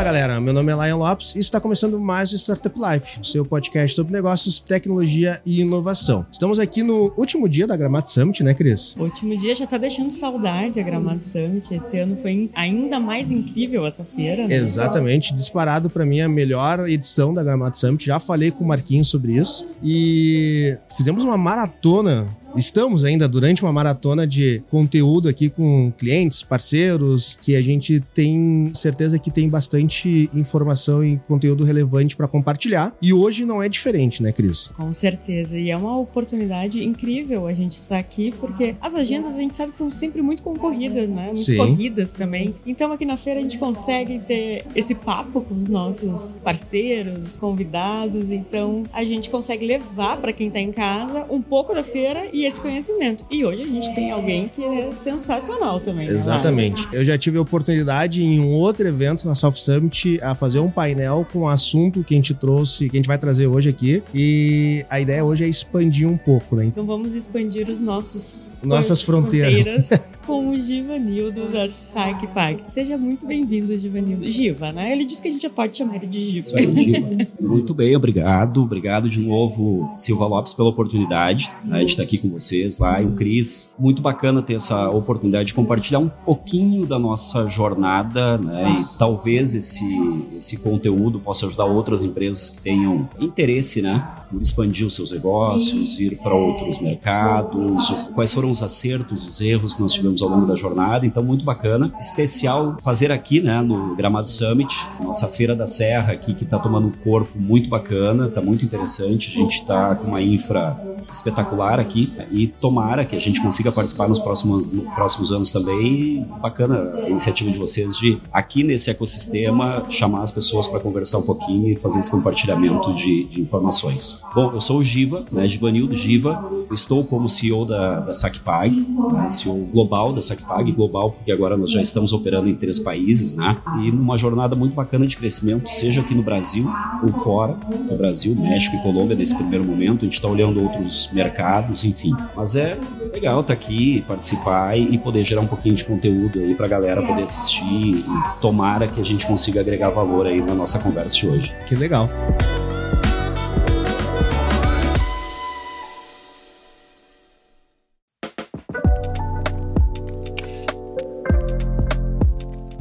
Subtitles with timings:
[0.00, 3.44] Fala galera, meu nome é Lion Lopes e está começando mais o Startup Life, seu
[3.44, 6.24] podcast sobre negócios, tecnologia e inovação.
[6.32, 8.96] Estamos aqui no último dia da Gramado Summit, né, Cris?
[8.96, 11.74] O último dia já está deixando saudade a Gramado Summit.
[11.74, 14.48] Esse ano foi ainda mais incrível essa feira.
[14.48, 14.54] Né?
[14.54, 18.06] Exatamente, disparado para mim a melhor edição da Gramado Summit.
[18.06, 23.72] Já falei com o Marquinhos sobre isso e fizemos uma maratona Estamos ainda durante uma
[23.72, 30.30] maratona de conteúdo aqui com clientes, parceiros, que a gente tem certeza que tem bastante
[30.34, 32.94] informação e conteúdo relevante para compartilhar.
[33.00, 34.68] E hoje não é diferente, né, Cris?
[34.76, 35.58] Com certeza.
[35.58, 39.72] E é uma oportunidade incrível a gente estar aqui, porque as agendas a gente sabe
[39.72, 41.26] que são sempre muito concorridas, né?
[41.26, 41.56] Muito Sim.
[41.56, 42.54] corridas também.
[42.66, 48.30] Então aqui na feira a gente consegue ter esse papo com os nossos parceiros, convidados.
[48.30, 52.39] Então a gente consegue levar para quem está em casa um pouco da feira e
[52.40, 53.24] e esse conhecimento.
[53.30, 56.06] E hoje a gente tem alguém que é sensacional também.
[56.06, 56.88] Né, Exatamente.
[56.92, 60.70] Eu já tive a oportunidade em um outro evento na South Summit a fazer um
[60.70, 64.02] painel com o assunto que a gente trouxe, que a gente vai trazer hoje aqui.
[64.14, 66.64] E a ideia hoje é expandir um pouco, né?
[66.64, 72.62] Então vamos expandir os nossos nossas fronteiras, fronteiras com o Givanildo da SACPAG.
[72.68, 74.28] Seja muito bem-vindo, Givanildo.
[74.28, 74.92] Giva, né?
[74.92, 76.56] Ele disse que a gente já pode chamar ele de Giva.
[76.56, 77.28] Aí, Giva.
[77.38, 78.62] muito bem, obrigado.
[78.62, 83.06] Obrigado de novo, Silva Lopes, pela oportunidade né, de estar aqui com vocês lá e
[83.06, 83.70] o Cris.
[83.78, 88.80] Muito bacana ter essa oportunidade de compartilhar um pouquinho da nossa jornada, né?
[88.80, 89.86] E talvez esse,
[90.32, 94.08] esse conteúdo possa ajudar outras empresas que tenham interesse, né?
[94.40, 99.80] Expandir os seus negócios, ir para outros mercados, quais foram os acertos, os erros que
[99.80, 101.06] nós tivemos ao longo da jornada.
[101.06, 101.92] Então, muito bacana.
[101.98, 106.88] Especial fazer aqui, né, no Gramado Summit, nossa Feira da Serra aqui, que está tomando
[106.88, 109.30] um corpo muito bacana, está muito interessante.
[109.30, 110.76] A gente está com uma infra
[111.12, 116.26] espetacular aqui e tomara que a gente consiga participar nos próximos, nos próximos anos também.
[116.40, 121.22] Bacana a iniciativa de vocês de, aqui nesse ecossistema, chamar as pessoas para conversar um
[121.22, 124.19] pouquinho e fazer esse compartilhamento de, de informações.
[124.34, 129.28] Bom, eu sou o Giva, né, Givanildo Giva, estou como CEO da, da SacPag, né,
[129.28, 133.56] CEO global da SacPag, global porque agora nós já estamos operando em três países, né,
[133.82, 136.66] e numa jornada muito bacana de crescimento, seja aqui no Brasil
[137.02, 137.54] ou fora
[137.88, 142.14] do Brasil, México e Colômbia nesse primeiro momento, a gente está olhando outros mercados, enfim.
[142.36, 142.78] Mas é
[143.12, 147.02] legal estar tá aqui, participar e, poder gerar um pouquinho de conteúdo aí pra galera
[147.02, 148.04] poder assistir e
[148.40, 151.54] tomara que a gente consiga agregar valor aí na nossa conversa de hoje.
[151.66, 152.06] Que legal.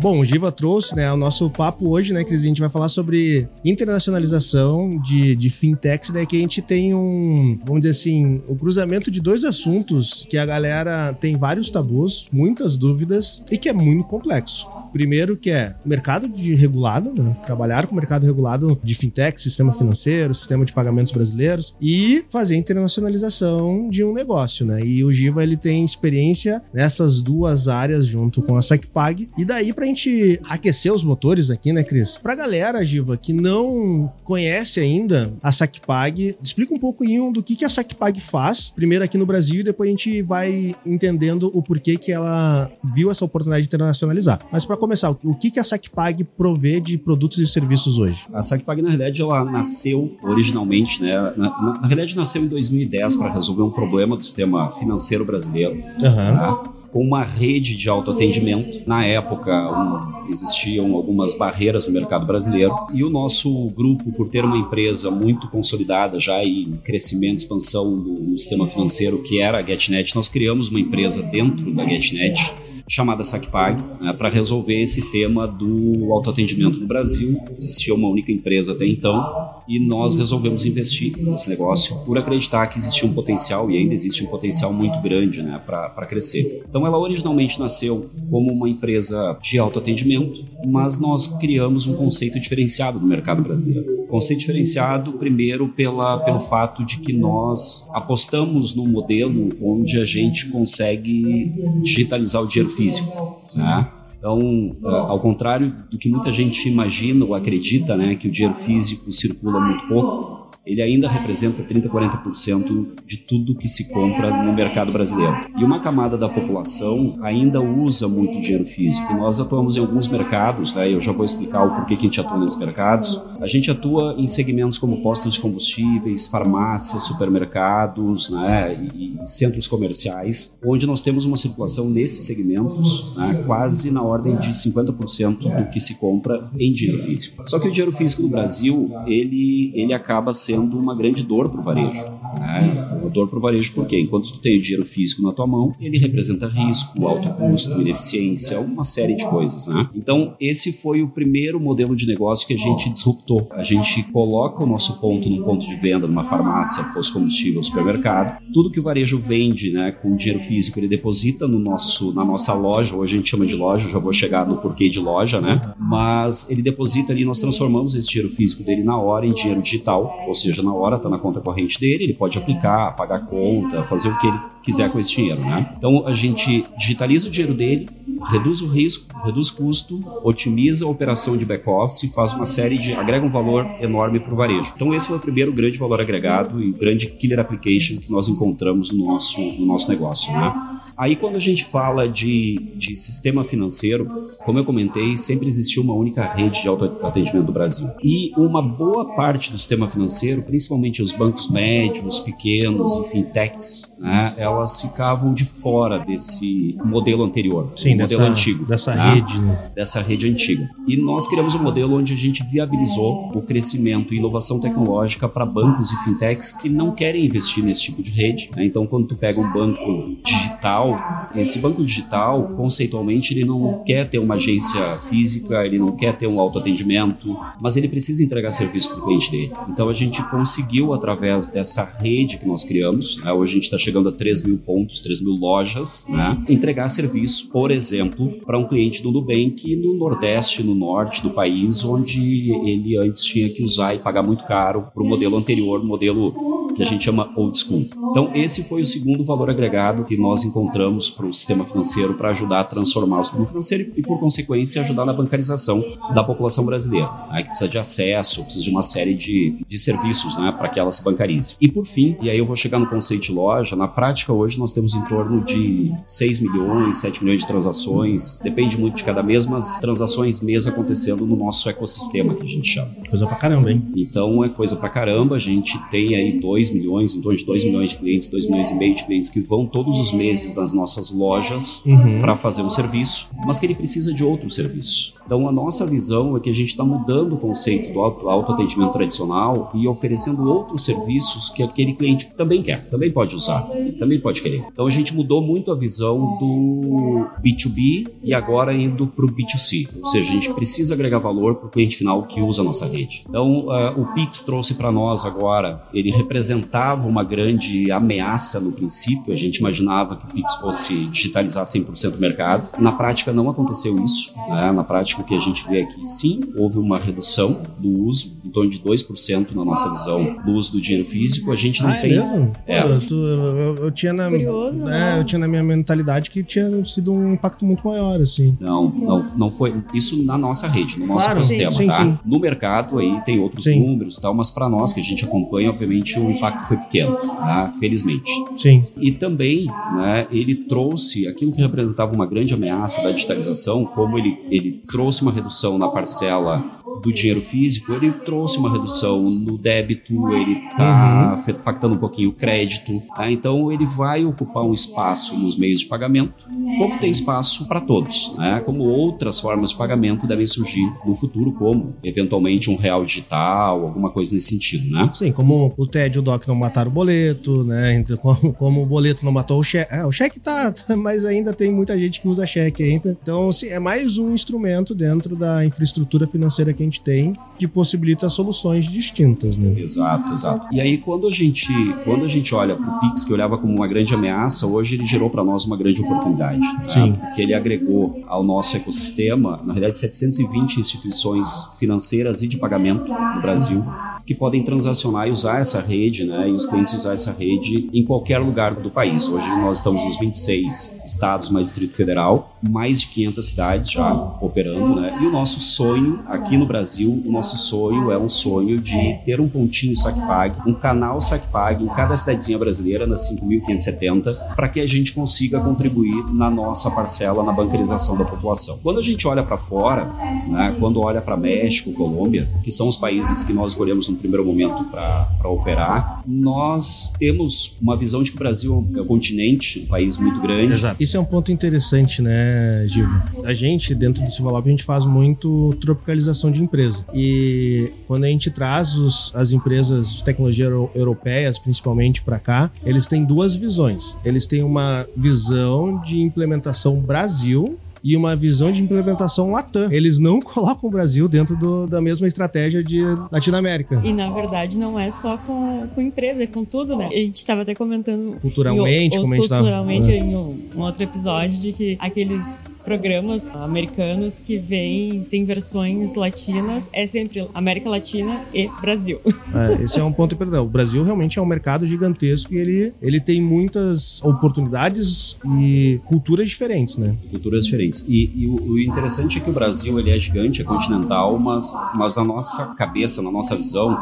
[0.02, 2.88] Bom, o Giva trouxe, né, o nosso papo hoje, né, que a gente vai falar
[2.88, 8.54] sobre internacionalização de, de fintechs, daí que a gente tem um, vamos dizer assim, o
[8.54, 13.68] um cruzamento de dois assuntos que a galera tem vários tabus, muitas dúvidas e que
[13.68, 14.66] é muito complexo.
[14.94, 17.36] Primeiro que é mercado de regulado, né?
[17.44, 22.56] trabalhar com o mercado regulado de fintech, sistema financeiro, sistema de pagamentos brasileiros e fazer
[22.56, 24.84] internacionalização de um negócio, né?
[24.84, 29.30] E o Giva ele tem experiência nessas duas áreas junto com a SacPag.
[29.38, 32.18] E daí pra gente aquecer os motores aqui, né, Cris?
[32.18, 37.66] Pra galera, Giva, que não conhece ainda a SacPag, explica um pouquinho do que, que
[37.66, 41.98] a SacPag faz, primeiro aqui no Brasil e depois a gente vai entendendo o porquê
[41.98, 44.40] que ela viu essa oportunidade de internacionalizar.
[44.52, 48.26] Mas para começar, o que, que a SacPag provê de produtos e serviços hoje?
[48.34, 51.20] A SacPag, na realidade, ela nasceu originalmente, né?
[51.20, 55.74] Na, na, na realidade, nasceu em 2010 para resolver um problema do sistema financeiro brasileiro.
[55.74, 56.00] Uhum.
[56.00, 56.79] Tá?
[56.92, 58.88] Com uma rede de autoatendimento.
[58.88, 64.44] Na época, um, existiam algumas barreiras no mercado brasileiro e o nosso grupo, por ter
[64.44, 69.64] uma empresa muito consolidada já em crescimento, expansão do, do sistema financeiro, que era a
[69.64, 72.54] GetNet, nós criamos uma empresa dentro da GetNet
[72.90, 77.40] chamada SacPag, né, para resolver esse tema do autoatendimento no Brasil.
[77.56, 82.80] Existia uma única empresa até então e nós resolvemos investir nesse negócio por acreditar que
[82.80, 86.64] existia um potencial e ainda existe um potencial muito grande né, para crescer.
[86.68, 93.00] Então ela originalmente nasceu como uma empresa de autoatendimento, mas nós criamos um conceito diferenciado
[93.00, 94.00] no mercado brasileiro.
[94.08, 100.50] Conceito diferenciado, primeiro, pela, pelo fato de que nós apostamos num modelo onde a gente
[100.50, 101.54] consegue
[101.84, 103.42] digitalizar o dinheiro físico.
[103.56, 103.88] Né?
[104.18, 109.12] Então, ao contrário do que muita gente imagina ou acredita, né, que o dinheiro físico
[109.12, 114.92] circula muito pouco, ele ainda representa 30, 40% de tudo que se compra no mercado
[114.92, 115.36] brasileiro.
[115.58, 119.14] E uma camada da população ainda usa muito dinheiro físico.
[119.14, 120.92] Nós atuamos em alguns mercados, né?
[120.92, 123.22] eu já vou explicar o porquê que a gente atua nesses mercados.
[123.40, 128.90] A gente atua em segmentos como postos de combustíveis, farmácias, supermercados né?
[128.94, 133.44] e, e centros comerciais, onde nós temos uma circulação nesses segmentos né?
[133.46, 137.44] quase na ordem de 50% do que se compra em dinheiro físico.
[137.48, 141.60] Só que o dinheiro físico no Brasil, ele, ele acaba sendo uma grande dor para
[141.60, 142.19] o varejo.
[142.34, 142.98] Né?
[143.00, 145.76] Uma dor para o varejo porque enquanto tu tem o dinheiro físico na tua mão,
[145.80, 149.68] ele representa risco, alto custo, ineficiência, uma série de coisas.
[149.68, 149.90] Né?
[149.96, 153.48] Então, esse foi o primeiro modelo de negócio que a gente disruptou.
[153.52, 158.42] A gente coloca o nosso ponto num ponto de venda, numa farmácia, posto combustível, supermercado.
[158.54, 162.54] Tudo que o varejo vende né, com dinheiro físico, ele deposita no nosso, na nossa
[162.54, 165.74] loja, hoje a gente chama de loja, já vou chegar no porquê de loja, né?
[165.78, 170.26] Mas ele deposita ali, nós transformamos esse dinheiro físico dele na hora em dinheiro digital,
[170.28, 174.10] ou seja, na hora está na conta corrente dele, ele pode aplicar, pagar conta, fazer
[174.10, 175.74] o que ele quiser com esse dinheiro, né?
[175.76, 177.88] Então a gente digitaliza o dinheiro dele,
[178.30, 182.94] reduz o risco, reduz custo, otimiza a operação de back-office e faz uma série de.
[182.94, 184.72] agrega um valor enorme para o varejo.
[184.76, 188.92] Então, esse foi o primeiro grande valor agregado e grande killer application que nós encontramos
[188.92, 190.32] no nosso, no nosso negócio.
[190.34, 190.78] Né?
[190.98, 194.08] Aí, quando a gente fala de, de sistema financeiro,
[194.44, 197.88] como eu comentei, sempre existiu uma única rede de autoatendimento do Brasil.
[198.04, 204.34] E uma boa parte do sistema financeiro, principalmente os bancos médios, pequenos e fintechs, né,
[204.38, 208.66] elas ficavam de fora desse modelo anterior, Sim, modelo dessa, antigo.
[208.66, 209.14] Dessa né?
[209.14, 209.40] rede.
[209.40, 209.72] Né?
[209.76, 210.70] Dessa rede antiga.
[210.88, 215.46] E nós criamos um modelo onde a gente viabilizou o crescimento e inovação tecnológica para
[215.46, 218.50] bancos e fintechs que não querem investir nesse tipo de rede.
[218.56, 218.66] Né?
[218.66, 224.20] Então, quando tu pega um banco digital, esse banco digital, conceitualmente, ele não quer ter
[224.20, 229.00] uma agência física, ele não quer ter um autoatendimento, mas ele precisa entregar serviço para
[229.00, 229.52] o cliente dele.
[229.68, 233.32] Então, a gente conseguiu, através dessa rede que nós criamos, né?
[233.34, 236.44] hoje a gente está chegando a 3 mil pontos, 3 mil lojas, né?
[236.48, 241.84] entregar serviço, por exemplo, para um cliente do Nubank no Nordeste, no Norte do país,
[241.84, 246.70] onde ele antes tinha que usar e pagar muito caro para o modelo anterior, modelo
[246.76, 247.86] que a gente chama old school.
[248.12, 252.30] Então, esse foi o segundo valor agregado que nós encontramos para o sistema financeiro para
[252.30, 255.84] ajudar a transformar o sistema financeiro e, por consequência, ajudar na bancarização
[256.14, 260.38] da população brasileira, né, que precisa de acesso, precisa de uma série de, de serviços
[260.38, 261.56] né, para que ela se bancarize.
[261.60, 264.60] E, por fim, e aí eu vou chegar no conceito de loja, na prática, hoje
[264.60, 269.24] nós temos em torno de 6 milhões, 7 milhões de transações, depende muito de cada
[269.24, 272.90] mês, mas transações mês acontecendo no nosso ecossistema, que a gente chama.
[273.10, 273.82] Coisa pra caramba, hein?
[273.96, 277.64] Então é coisa pra caramba, a gente tem aí 2 milhões, em torno de 2
[277.66, 280.74] milhões de clientes, 2 milhões e meio de clientes que vão todos os meses nas
[280.74, 282.20] nossas lojas Uhum.
[282.22, 285.14] para fazer um serviço, mas que ele precisa de outro serviço.
[285.26, 288.92] Então a nossa visão é que a gente está mudando o conceito do auto- autoatendimento
[288.92, 294.42] tradicional e oferecendo outros serviços que aquele cliente também quer, também pode usar, também pode
[294.42, 294.64] querer.
[294.72, 299.88] Então a gente mudou muito a visão do B2B e agora indo para o B2C,
[299.98, 302.86] ou seja, a gente precisa agregar valor para o cliente final que usa a nossa
[302.86, 303.24] rede.
[303.28, 309.34] Então ah, o Pix trouxe para nós agora, ele representava uma grande ameaça no princípio,
[309.34, 312.70] a gente imaginava que o Pix fosse digitalizar 100% do mercado.
[312.80, 314.72] Na prática não aconteceu isso, né?
[314.72, 318.50] na prática o que a gente vê aqui sim, houve uma redução do uso, em
[318.50, 321.98] torno de 2% na nossa visão do uso do dinheiro físico, a gente não Ah,
[321.98, 322.10] é tem...
[322.12, 322.54] mesmo?
[322.66, 322.82] É.
[322.82, 323.16] Pô, tu-
[323.60, 325.20] eu- eu tinha na, Curioso, é, né?
[325.20, 328.58] eu tinha na minha mentalidade que tinha sido um impacto muito maior, assim.
[328.62, 331.94] Não, não, não foi isso na nossa rede, no nosso Claro, ecossistema, sim, tá?
[331.94, 332.18] sim.
[332.26, 333.80] No mercado aí tem outros Sim.
[333.86, 337.16] números e tal, mas para nós que a gente acompanha, obviamente o impacto foi pequeno,
[337.18, 337.74] tá?
[337.80, 338.30] Felizmente.
[338.58, 338.82] Sim.
[339.02, 344.38] E também, né, ele trouxe aquilo que representava uma grande ameaça da digitalização, como ele,
[344.50, 346.64] ele trouxe uma redução na parcela
[347.02, 352.34] do dinheiro físico, ele trouxe uma redução no débito, ele está impactando um pouquinho o
[352.34, 353.32] crédito, tá?
[353.32, 358.34] então ele vai ocupar um espaço nos meios de pagamento, como tem espaço para todos,
[358.38, 358.62] né?
[358.66, 364.10] como outras formas de pagamento devem surgir no futuro, como eventualmente um real digital, alguma
[364.10, 365.10] coisa nesse sentido, né?
[365.14, 367.96] Sim, como o TED e o DOC não mataram o boleto, né?
[367.96, 369.94] Então, como, como o boleto não matou o cheque.
[369.94, 373.18] É, o cheque tá, mas ainda tem muita gente que usa cheque ainda.
[373.22, 377.68] Então, sim, é mais um instrumento dentro da infraestrutura financeira que a gente tem que
[377.68, 379.78] possibilita soluções distintas, né?
[379.78, 380.74] Exato, exato.
[380.74, 381.68] E aí quando a gente,
[382.06, 385.06] quando a gente olha para o Pix que olhava como uma grande ameaça, hoje ele
[385.06, 386.84] gerou para nós uma grande oportunidade, né?
[386.86, 387.14] Sim.
[387.14, 393.42] porque ele agregou ao nosso ecossistema, na realidade 720 instituições financeiras e de pagamento no
[393.42, 393.84] Brasil
[394.30, 398.06] que podem transacionar e usar essa rede, né, e os clientes usar essa rede em
[398.06, 399.28] qualquer lugar do país.
[399.28, 405.02] Hoje nós estamos nos 26 estados mais Distrito Federal, mais de 500 cidades já operando,
[405.02, 405.18] né?
[405.20, 409.42] E o nosso sonho aqui no Brasil, o nosso sonho é um sonho de ter
[409.42, 414.86] um pontinho SacPag, um canal SacPag em cada cidadezinha brasileira, nas 5.570, para que a
[414.86, 418.80] gente consiga contribuir na nossa parcela na bancarização da população.
[418.82, 420.06] Quando a gente olha para fora,
[420.48, 424.46] né, quando olha para México, Colômbia, que são os países que nós escolhemos no primeiro
[424.46, 429.88] momento para operar, nós temos uma visão de que o Brasil é um continente, um
[429.88, 430.74] país muito grande.
[430.74, 431.02] Exato.
[431.02, 433.08] Isso é um ponto interessante, né, Gil?
[433.44, 437.06] A gente, dentro do Civalop, a gente faz muito tropicalização de empresa.
[437.14, 440.66] E quando a gente traz os, as empresas de tecnologia
[440.96, 444.16] europeias, principalmente para cá, eles têm duas visões.
[444.24, 449.92] Eles têm uma visão de implementação Brasil e uma visão de implementação Latam.
[449.92, 453.02] Eles não colocam o Brasil dentro do, da mesma estratégia de
[453.32, 454.02] Latinoamérica.
[454.04, 457.08] E na verdade não é só com, com empresa, é com tudo, né?
[457.08, 460.18] A gente estava até comentando culturalmente, em, como a gente culturalmente tava...
[460.18, 466.90] em um, um, outro episódio de que aqueles programas americanos que vêm tem versões latinas
[466.94, 469.20] é sempre América Latina e Brasil.
[469.52, 470.60] É, esse é um ponto importante.
[470.60, 476.48] O Brasil realmente é um mercado gigantesco e ele, ele tem muitas oportunidades e culturas
[476.50, 477.16] diferentes, né?
[477.32, 478.06] Culturas diferentes diferentes.
[478.08, 481.74] E, e o, o, interessante é que o Brasil ele é gigante, é continental, mas,
[481.96, 483.98] mas na nossa cabeça, na nossa visão,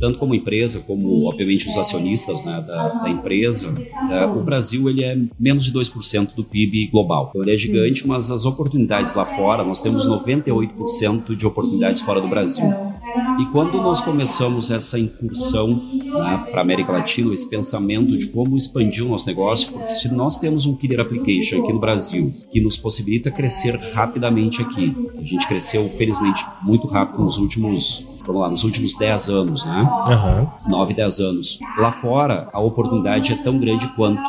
[0.00, 3.72] tanto como empresa, como obviamente os acionistas né, da, da, empresa,
[4.10, 7.26] é, o Brasil ele é menos de 2% do PIB global.
[7.28, 12.20] Então ele é gigante, mas as oportunidades lá fora, nós temos 98% de oportunidades fora
[12.20, 12.87] do Brasil.
[13.38, 18.56] E quando nós começamos essa incursão né, para a América Latina, esse pensamento de como
[18.56, 22.60] expandir o nosso negócio, porque se nós temos um killer application aqui no Brasil que
[22.60, 28.50] nos possibilita crescer rapidamente aqui, a gente cresceu felizmente muito rápido nos últimos vamos lá,
[28.50, 29.88] nos últimos 10 anos, né?
[30.06, 30.70] Uhum.
[30.70, 31.58] 9, 10 anos.
[31.78, 34.20] Lá fora, a oportunidade é tão grande quanto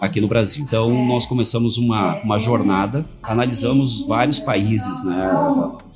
[0.00, 0.62] aqui no Brasil.
[0.62, 5.28] Então, nós começamos uma, uma jornada, analisamos vários países, né?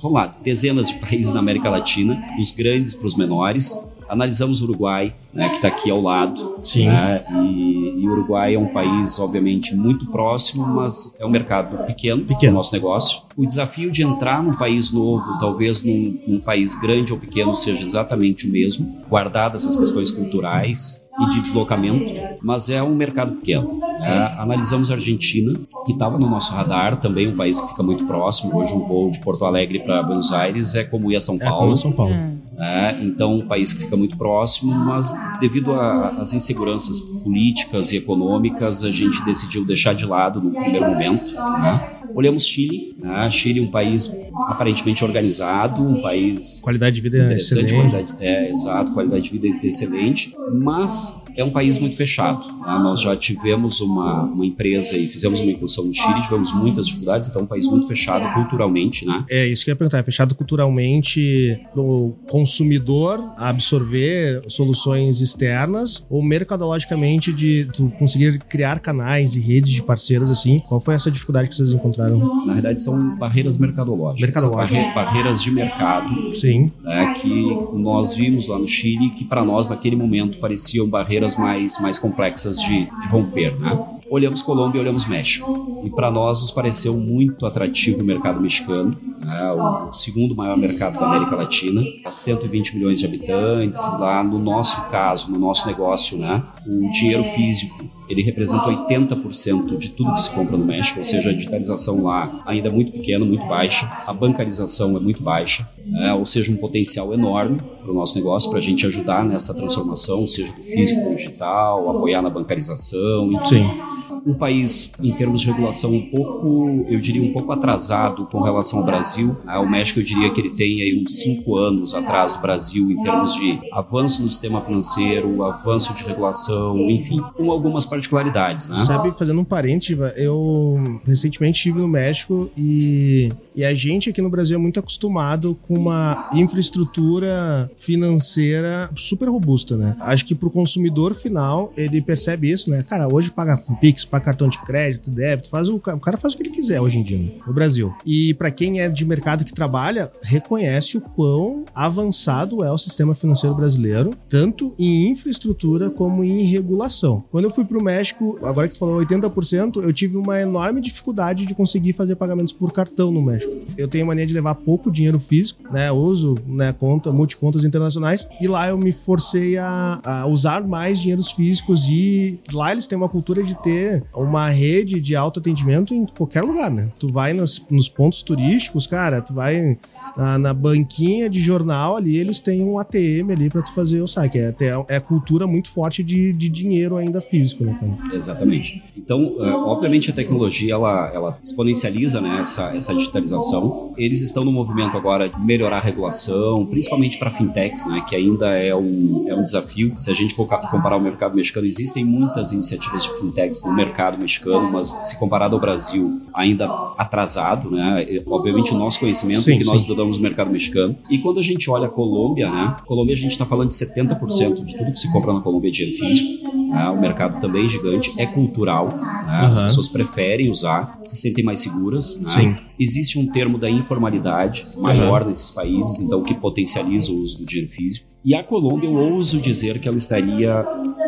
[0.03, 3.81] Vamos lá, dezenas de países na América Latina, dos grandes para os menores.
[4.09, 6.59] Analisamos o Uruguai, né, que está aqui ao lado.
[6.65, 6.87] Sim.
[6.87, 12.25] Né, e, o Uruguai é um país, obviamente, muito próximo, mas é um mercado pequeno,
[12.25, 12.55] pequeno.
[12.55, 13.23] nosso negócio.
[13.37, 17.81] O desafio de entrar num país novo, talvez num, num país grande ou pequeno, seja
[17.81, 23.81] exatamente o mesmo, guardadas as questões culturais, e de deslocamento, mas é um mercado pequeno.
[24.01, 28.05] É, analisamos a Argentina, que estava no nosso radar, também um país que fica muito
[28.05, 28.57] próximo.
[28.57, 31.57] Hoje, um voo de Porto Alegre para Buenos Aires é como ir a São Paulo.
[31.57, 32.15] É como São Paulo.
[32.59, 38.85] É, então, um país que fica muito próximo, mas devido às inseguranças políticas e econômicas,
[38.85, 41.35] a gente decidiu deixar de lado no primeiro momento.
[41.35, 41.91] Né?
[42.15, 43.31] Olhamos Chile, né?
[43.31, 44.11] Chile é um país
[44.49, 50.35] aparentemente organizado, um país qualidade de vida excelente, qualidade, é exato, qualidade de vida excelente,
[50.53, 52.47] mas é um país muito fechado.
[52.47, 52.81] Né?
[52.83, 57.29] Nós já tivemos uma, uma, empresa e fizemos uma incursão no Chile, tivemos muitas dificuldades,
[57.29, 59.25] então é um país muito fechado culturalmente, né?
[59.31, 66.23] É isso que eu ia perguntar, é fechado culturalmente do consumidor absorver soluções externas ou
[66.23, 70.61] mercadologicamente de tu conseguir criar canais e redes de parceiros assim?
[70.69, 72.45] Qual foi essa dificuldade que vocês encontraram?
[72.45, 74.23] Na verdade são barreiras mercadológicas.
[74.23, 74.87] Mercadológicas.
[74.87, 76.35] Barreiras, barreiras de mercado.
[76.35, 76.73] Sim.
[76.83, 77.29] Né, que
[77.75, 81.99] nós vimos lá no Chile que para nós naquele momento pareciam barreiras barreiras mais, mais
[81.99, 83.79] complexas de, de romper, né?
[84.11, 85.83] Olhamos Colômbia e olhamos México.
[85.85, 89.53] E para nós nos pareceu muito atrativo o mercado mexicano, né?
[89.53, 93.81] o segundo maior mercado da América Latina, a 120 milhões de habitantes.
[93.99, 96.43] Lá no nosso caso, no nosso negócio, né?
[96.67, 101.31] o dinheiro físico ele representa 80% de tudo que se compra no México, ou seja,
[101.31, 106.15] a digitalização lá ainda é muito pequena, muito baixa, a bancarização é muito baixa, né?
[106.15, 110.27] ou seja, um potencial enorme para o nosso negócio, para a gente ajudar nessa transformação,
[110.27, 113.65] seja do físico digital, apoiar na bancarização, enfim.
[113.65, 118.41] Sim um país em termos de regulação um pouco, eu diria, um pouco atrasado com
[118.43, 119.37] relação ao Brasil.
[119.45, 119.57] Né?
[119.59, 123.01] O México, eu diria que ele tem aí uns cinco anos atrás do Brasil em
[123.03, 128.77] termos de avanço no sistema financeiro, avanço de regulação, enfim, com algumas particularidades, né?
[128.77, 134.31] Sabe, fazendo um parente, eu recentemente estive no México e, e a gente aqui no
[134.31, 139.97] Brasil é muito acostumado com uma infraestrutura financeira super robusta, né?
[140.01, 142.83] Acho que para o consumidor final, ele percebe isso, né?
[142.83, 146.35] Cara, hoje paga com Pix, para cartão de crédito, débito, faz o, o cara faz
[146.35, 147.33] o que ele quiser hoje em dia né?
[147.47, 147.95] no Brasil.
[148.05, 153.15] E para quem é de mercado que trabalha, reconhece o quão avançado é o sistema
[153.15, 157.25] financeiro brasileiro, tanto em infraestrutura como em regulação.
[157.31, 160.81] Quando eu fui para o México, agora que tu falou 80%, eu tive uma enorme
[160.81, 163.53] dificuldade de conseguir fazer pagamentos por cartão no México.
[163.77, 165.91] Eu tenho mania de levar pouco dinheiro físico, né?
[165.93, 171.31] uso né, conta, multicontas internacionais, e lá eu me forcei a, a usar mais dinheiros
[171.31, 176.43] físicos e lá eles têm uma cultura de ter uma rede de autoatendimento em qualquer
[176.43, 176.91] lugar, né?
[176.99, 179.79] Tu vai nos, nos pontos turísticos, cara, tu vai
[180.17, 184.09] na, na, banquinha de jornal ali, eles têm um ATM ali para tu fazer o
[184.09, 184.39] saque.
[184.39, 188.17] É, é, é cultura muito forte de, de dinheiro ainda físico, né, cara?
[188.17, 188.83] Exatamente.
[188.97, 193.93] Então, uh, obviamente a tecnologia ela, ela exponencializa né, essa, essa digitalização.
[193.97, 198.57] Eles estão no movimento agora de melhorar a regulação, principalmente para fintechs, né, que ainda
[198.57, 199.95] é um, é um desafio.
[199.99, 204.19] Se a gente for comparar o mercado mexicano, existem muitas iniciativas de fintechs no mercado
[204.19, 208.23] mexicano, mas se comparado ao Brasil, ainda atrasado, né?
[208.27, 210.97] Obviamente o nosso conhecimento sim, que nós estudamos no mercado mexicano.
[211.11, 212.77] E quando a gente olha a Colômbia, né?
[212.87, 215.73] Colômbia a gente está falando de 70% de tudo que se compra na Colômbia é
[215.73, 216.53] dinheiro físico.
[216.73, 216.89] Né?
[216.89, 218.89] O mercado também é gigante, é cultural.
[218.89, 219.39] Né?
[219.41, 219.53] Uhum.
[219.53, 222.19] As pessoas preferem usar, se sentem mais seguras.
[222.19, 222.29] Né?
[222.29, 222.57] Sim.
[222.79, 225.29] Existe um termo da informalidade maior uhum.
[225.29, 228.13] nesses países, então que potencializa o uso do dinheiro físico.
[228.25, 230.65] E a Colômbia, eu ouso dizer que ela estaria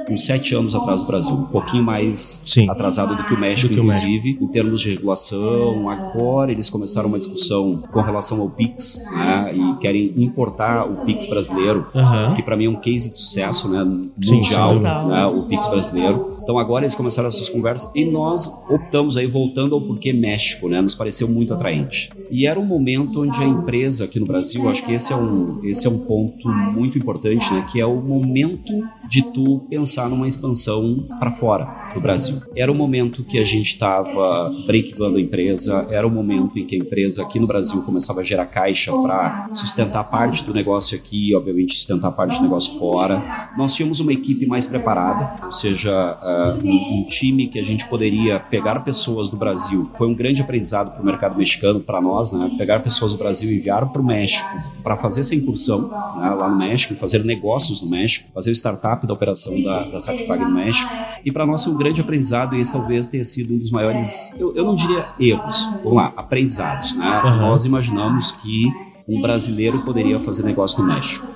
[0.08, 2.68] uns sete anos atrás do Brasil, um pouquinho mais Sim.
[2.68, 4.44] atrasado do que o México, que inclusive, o México.
[4.44, 5.88] em termos de regulação.
[5.88, 11.26] Agora eles começaram uma discussão com relação ao Pix, né, e querem importar o Pix
[11.26, 12.34] brasileiro, uhum.
[12.34, 16.30] que para mim é um case de sucesso, né, mundial, Sim, né, o Pix brasileiro.
[16.42, 20.80] Então agora eles começaram essas conversas e nós optamos aí voltando ao porquê México, né,
[20.80, 22.10] nos pareceu muito atraente.
[22.30, 25.60] E era um momento onde a empresa aqui no Brasil, acho que esse é um
[25.64, 28.72] esse é um ponto muito importante, né, que é o momento
[29.08, 32.40] de tu pensar numa expansão para fora do Brasil.
[32.56, 36.74] Era o momento que a gente estava breakando a empresa, era o momento em que
[36.74, 41.34] a empresa aqui no Brasil começava a gerar caixa para sustentar parte do negócio aqui,
[41.34, 43.50] obviamente sustentar parte do negócio fora.
[43.56, 47.86] Nós tínhamos uma equipe mais preparada, ou seja, uh, um, um, time que a gente
[47.88, 49.90] poderia pegar pessoas do Brasil.
[49.94, 52.50] Foi um grande aprendizado para o mercado mexicano, para nós, né?
[52.58, 54.48] Pegar pessoas do Brasil e enviar para o México
[54.82, 56.30] para fazer essa incursão né?
[56.30, 60.44] lá no México, fazer negócios no México, fazer o startup da operação da, da SacPag
[60.44, 60.92] no México.
[61.24, 64.34] E para nós foi um grande aprendizado e esse talvez tenha sido um dos maiores,
[64.38, 66.94] eu, eu não diria erros, vamos lá, aprendizados.
[66.96, 67.22] Né?
[67.22, 67.36] Uhum.
[67.38, 68.64] Nós imaginamos que
[69.06, 71.26] um brasileiro poderia fazer negócio no México.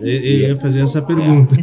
[0.00, 1.56] Eu ia fazer essa pergunta.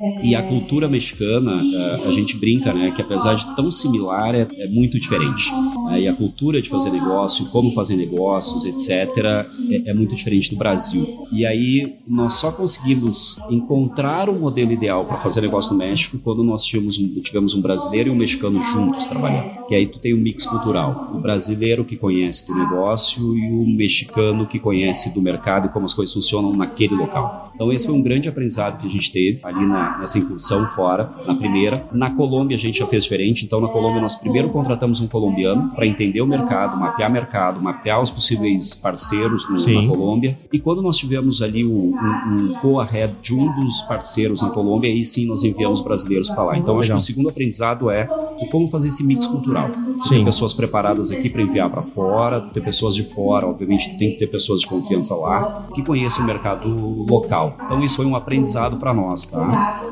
[0.00, 0.26] É.
[0.26, 4.46] E a cultura mexicana, é, a gente brinca, né, que apesar de tão similar, é,
[4.52, 5.50] é muito diferente.
[5.98, 10.56] E a cultura de fazer negócio, como fazer negócios, etc., é, é, muito diferente do
[10.56, 11.26] Brasil.
[11.32, 16.18] E aí nós só conseguimos encontrar o um modelo ideal para fazer negócio no México
[16.18, 19.66] quando nós tivemos um, tivemos um brasileiro e um mexicano juntos trabalhando.
[19.66, 21.12] Que aí tu tem um mix cultural.
[21.14, 25.84] O brasileiro que conhece do negócio e o mexicano que conhece do mercado e como
[25.84, 27.50] as coisas funcionam naquele local.
[27.54, 31.10] Então esse foi um grande aprendizado que a gente teve ali na, nessa incursão fora,
[31.26, 31.86] na primeira.
[31.92, 35.70] Na Colômbia a gente já fez diferente, então na Colômbia nós primeiro contratamos um colombiano
[35.70, 40.36] para entender o mercado, mapear mercado, mapear os possíveis parceiros no, na Colômbia.
[40.52, 44.90] E quando nós tivemos ali um, um, um go-ahead de um dos parceiros na Colômbia,
[44.90, 46.58] aí sim nós enviamos brasileiros para lá.
[46.58, 48.08] Então acho que o segundo aprendizado é
[48.50, 49.70] como fazer esse mix cultural.
[50.02, 50.18] Sim.
[50.18, 54.18] Ter pessoas preparadas aqui para enviar para fora, ter pessoas de fora, obviamente tem que
[54.18, 56.68] ter pessoas de confiança lá, que conheçam o mercado
[57.08, 57.56] local.
[57.64, 59.82] Então isso foi um aprendizado para nós, tá?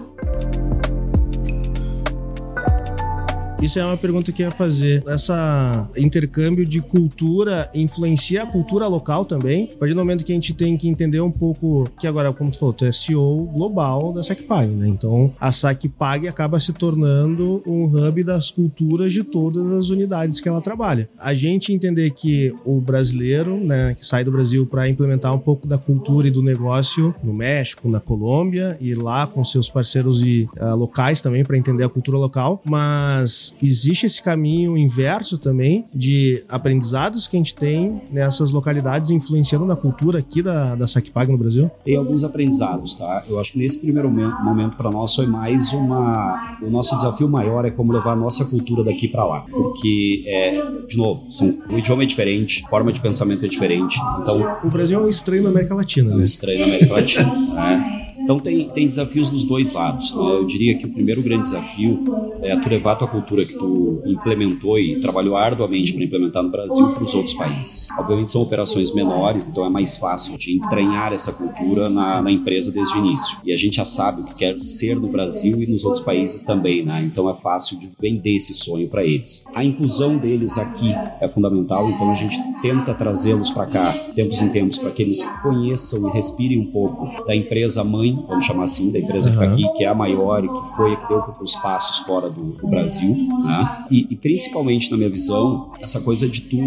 [3.60, 5.02] Isso é uma pergunta que eu ia fazer.
[5.08, 9.70] Essa intercâmbio de cultura influencia a cultura local também?
[9.74, 12.52] A partir do momento que a gente tem que entender um pouco que agora, como
[12.52, 14.86] tu falou, tu é CEO global da SacPag, né?
[14.86, 20.48] Então a SacPag acaba se tornando um hub das culturas de todas as unidades que
[20.48, 21.08] ela trabalha.
[21.18, 25.66] A gente entender que o brasileiro, né, que sai do Brasil para implementar um pouco
[25.66, 30.48] da cultura e do negócio no México, na Colômbia e lá com seus parceiros e
[30.60, 36.42] uh, locais também para entender a cultura local, mas existe esse caminho inverso também de
[36.48, 41.38] aprendizados que a gente tem nessas localidades influenciando na cultura aqui da, da SacPag no
[41.38, 41.70] Brasil?
[41.84, 43.24] Tem alguns aprendizados, tá?
[43.28, 46.58] Eu acho que nesse primeiro momento para nós foi mais uma.
[46.62, 49.40] O nosso desafio maior é como levar a nossa cultura daqui para lá.
[49.40, 53.98] Porque, é, de novo, são, o idioma é diferente, a forma de pensamento é diferente.
[54.20, 56.16] Então, o Brasil é um estranho na América Latina, né?
[56.16, 57.34] Um estranho na América Latina.
[57.54, 58.06] né?
[58.28, 60.14] Então tem, tem desafios dos dois lados.
[60.14, 60.22] Né?
[60.22, 62.04] Eu diria que o primeiro grande desafio
[62.42, 66.50] é tu levar a tua cultura que tu implementou e trabalhou arduamente para implementar no
[66.50, 67.88] Brasil para os outros países.
[67.98, 72.70] Obviamente são operações menores, então é mais fácil de entranhar essa cultura na, na empresa
[72.70, 73.38] desde o início.
[73.46, 76.42] E a gente já sabe o que quer ser no Brasil e nos outros países
[76.42, 77.02] também, né?
[77.10, 79.46] Então é fácil de vender esse sonho para eles.
[79.54, 84.50] A inclusão deles aqui é fundamental, então a gente tenta trazê-los para cá, tempos em
[84.50, 88.90] tempos, para que eles conheçam e respirem um pouco da empresa mãe, vamos chamar assim,
[88.90, 91.22] da empresa que está aqui, que é a maior e que foi a que deu
[91.40, 93.86] os passos fora do, do Brasil, né?
[93.90, 96.58] E, e principalmente na minha visão, essa coisa de tu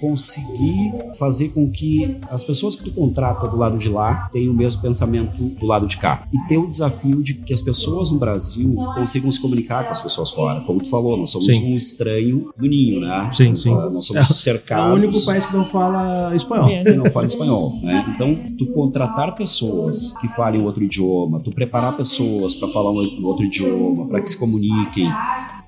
[0.00, 4.56] conseguir fazer com que as pessoas que tu contrata do lado de lá tenham o
[4.56, 6.26] mesmo pensamento do lado de cá.
[6.32, 10.00] E ter o desafio de que as pessoas no Brasil consigam se comunicar com as
[10.00, 10.60] pessoas fora.
[10.60, 11.72] Como tu falou, nós somos sim.
[11.72, 13.28] um estranho do ninho, né?
[13.30, 13.70] Sim, sim.
[13.70, 14.86] Nós somos cercados.
[14.86, 16.68] É o único país que não fala espanhol.
[16.68, 18.12] Que não fala espanhol, né?
[18.14, 23.44] Então, tu contratar pessoas que falem outro idioma, tu preparar pessoas para falar um outro
[23.44, 25.10] idioma, para que se comuniquem,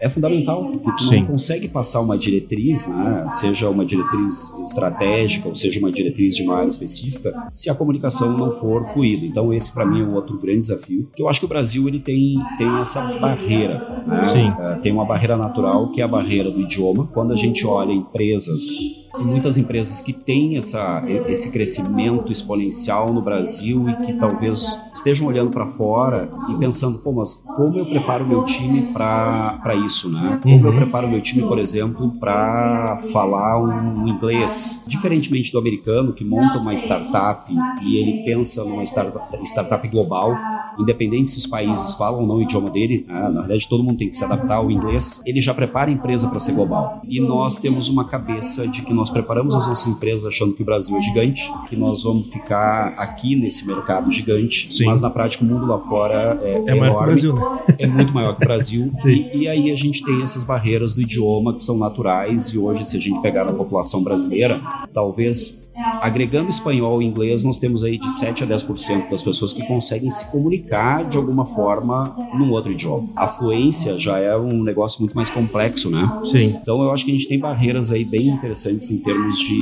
[0.00, 1.20] é fundamental, porque tu sim.
[1.20, 3.26] não consegue passar uma diretriz, né?
[3.28, 8.36] seja uma diretriz estratégica ou seja uma diretriz de uma área específica, se a comunicação
[8.36, 9.26] não for fluida.
[9.26, 11.86] Então esse para mim é um outro grande desafio, que eu acho que o Brasil
[11.86, 14.24] ele tem, tem essa barreira, né?
[14.24, 14.48] Sim.
[14.50, 17.06] Uh, tem uma barreira natural que é a barreira do idioma.
[17.12, 18.76] Quando a gente olha empresas
[19.16, 25.26] tem muitas empresas que têm essa, esse crescimento exponencial no Brasil e que talvez estejam
[25.26, 30.38] olhando para fora e pensando, pô, mas como eu preparo meu time para isso, né?
[30.42, 30.76] Como eu uhum.
[30.76, 36.74] preparo meu time, por exemplo, para falar um inglês, diferentemente do americano que monta uma
[36.74, 37.50] startup
[37.82, 40.36] e ele pensa numa startup, startup global
[40.78, 43.28] independente se os países falam ou não o idioma dele, né?
[43.28, 46.28] na verdade todo mundo tem que se adaptar ao inglês, ele já prepara a empresa
[46.28, 47.00] para ser global.
[47.08, 50.64] E nós temos uma cabeça de que nós preparamos as nossas empresas achando que o
[50.64, 54.86] Brasil é gigante, que nós vamos ficar aqui nesse mercado gigante, Sim.
[54.86, 57.42] mas na prática o mundo lá fora é, é, é maior que o Brasil, né?
[57.78, 58.92] É muito maior que o Brasil.
[59.04, 62.84] e, e aí a gente tem essas barreiras do idioma que são naturais e hoje
[62.84, 64.60] se a gente pegar na população brasileira,
[64.92, 65.60] talvez
[66.00, 70.10] Agregando espanhol e inglês, nós temos aí de 7 a 10% das pessoas que conseguem
[70.10, 73.06] se comunicar de alguma forma num outro idioma.
[73.16, 76.20] A fluência já é um negócio muito mais complexo, né?
[76.24, 76.56] Sim.
[76.60, 79.58] Então eu acho que a gente tem barreiras aí bem interessantes em termos de,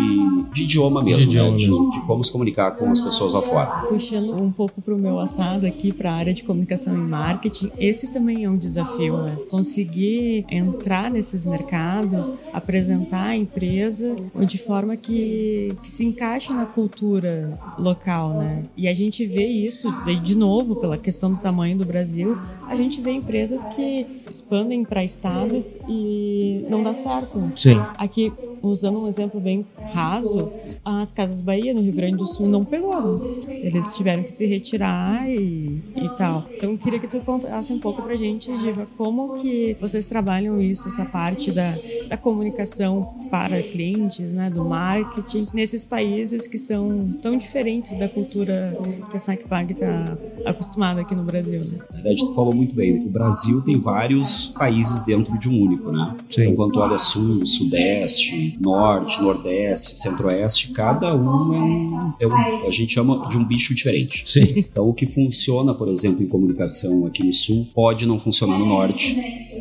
[0.52, 1.32] de idioma mesmo, de, né?
[1.32, 1.90] idioma de, mesmo.
[1.90, 3.86] de, como se comunicar com as pessoas lá fora.
[3.88, 7.70] Puxando um pouco para o meu assado aqui, para a área de comunicação e marketing,
[7.78, 9.36] esse também é um desafio, né?
[9.50, 17.58] Conseguir entrar nesses mercados, apresentar a empresa de forma que, que se encaixa na cultura
[17.78, 18.64] local, né?
[18.76, 19.88] E a gente vê isso,
[20.22, 25.02] de novo, pela questão do tamanho do Brasil, a gente vê empresas que expandem para
[25.04, 27.52] estados e não dá certo.
[27.56, 27.80] Sim.
[27.96, 30.50] Aqui, usando um exemplo bem raso,
[30.84, 33.44] as Casas Bahia, no Rio Grande do Sul, não pegou.
[33.48, 36.44] Eles tiveram que se retirar e, e tal.
[36.54, 40.60] Então, eu queria que tu contasse um pouco pra gente, Giva, como que vocês trabalham
[40.60, 41.76] isso, essa parte da,
[42.08, 48.76] da comunicação para clientes, né, do marketing, nesses países que são tão diferentes da cultura
[49.10, 51.60] que a SACPAG está acostumada aqui no Brasil.
[51.60, 51.78] Né?
[51.90, 52.94] Na verdade, tu falou muito bem.
[52.94, 53.04] Né?
[53.06, 56.16] O Brasil tem vários países dentro de um único, né?
[56.28, 56.42] Sim.
[56.42, 62.66] Então, quando tu olha sul, sudeste, norte, nordeste, centro-oeste, cada um é um, é um,
[62.66, 64.28] a gente chama de um bicho diferente.
[64.28, 64.54] Sim.
[64.56, 68.66] Então, o que funciona, por exemplo, em comunicação aqui no sul, pode não funcionar no
[68.66, 69.16] norte,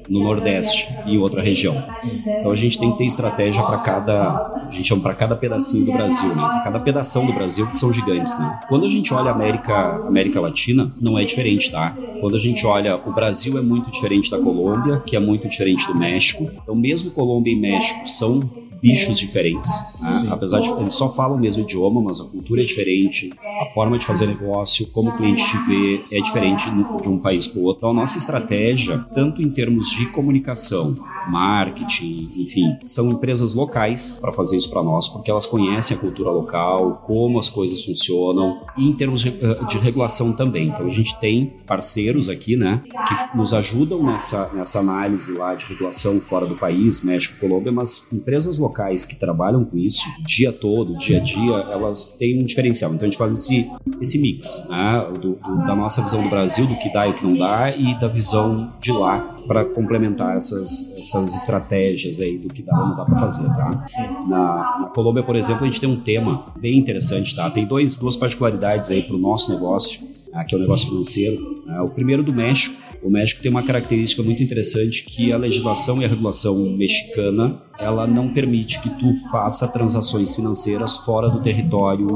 [0.09, 1.83] no nordeste e em outra região.
[2.25, 5.85] Então, a gente tem que ter estratégia para cada, a gente chama para cada pedacinho
[5.85, 6.61] do Brasil, né?
[6.63, 8.61] Cada pedação do Brasil que são gigantes, né?
[8.67, 9.73] Quando a gente olha a América,
[10.07, 11.95] América Latina, não é diferente, tá?
[12.19, 15.87] Quando a gente olha o Brasil é muito diferente da Colômbia, que é muito diferente
[15.87, 16.49] do México.
[16.61, 18.49] Então, mesmo Colômbia e México são
[18.81, 19.69] bichos diferentes.
[20.01, 20.27] Né?
[20.29, 23.31] Apesar de eles só falam o mesmo idioma, mas a cultura é diferente,
[23.61, 26.69] a forma de fazer negócio, como o cliente te vê, é diferente
[27.01, 27.79] de um país para o outro.
[27.79, 30.97] Então, a nossa estratégia, tanto em termos de comunicação,
[31.29, 36.29] marketing, enfim, são empresas locais para fazer isso para nós, porque elas conhecem a cultura
[36.29, 40.69] local, como as coisas funcionam, e em termos de, eh, de regulação também.
[40.69, 45.65] Então, a gente tem parceiros aqui, né, que nos ajudam nessa, nessa análise lá de
[45.65, 50.51] regulação fora do país, México, Colômbia, mas empresas locais que trabalham com isso, o dia
[50.51, 52.93] todo, dia a dia, elas têm um diferencial.
[52.93, 53.69] Então a gente faz esse,
[54.01, 55.05] esse mix né?
[55.19, 57.75] do, do, da nossa visão do Brasil, do que dá e o que não dá,
[57.75, 62.87] e da visão de lá para complementar essas, essas estratégias aí do que dá ou
[62.87, 63.85] não dá para fazer, tá?
[64.27, 67.49] Na, na, Colômbia, por exemplo, a gente tem um tema bem interessante, tá?
[67.49, 70.01] Tem dois, duas particularidades aí para o nosso negócio,
[70.31, 70.43] né?
[70.43, 71.63] que é o negócio financeiro.
[71.65, 71.81] Né?
[71.81, 72.75] O primeiro do México.
[73.01, 78.07] O México tem uma característica muito interessante que a legislação e a regulação mexicana ela
[78.07, 82.07] não permite que tu faça transações financeiras fora do território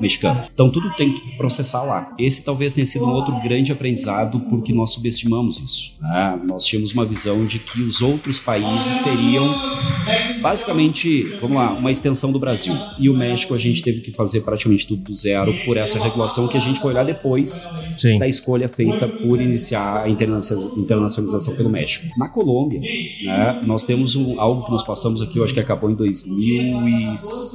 [0.00, 0.40] mexicano.
[0.52, 2.14] Então tudo tem que processar lá.
[2.18, 5.94] Esse talvez tenha sido um outro grande aprendizado porque nós subestimamos isso.
[6.00, 6.40] Né?
[6.44, 9.46] Nós tínhamos uma visão de que os outros países seriam
[10.40, 12.74] basicamente, vamos lá, uma extensão do Brasil.
[12.98, 16.48] E o México a gente teve que fazer praticamente tudo do zero por essa regulação
[16.48, 18.18] que a gente foi olhar depois Sim.
[18.18, 22.06] da escolha feita por iniciar a internacionalização pelo México.
[22.18, 25.90] Na Colômbia, né, nós temos um, algo que nós passamos aqui, eu acho que acabou
[25.90, 27.14] em 2000 e...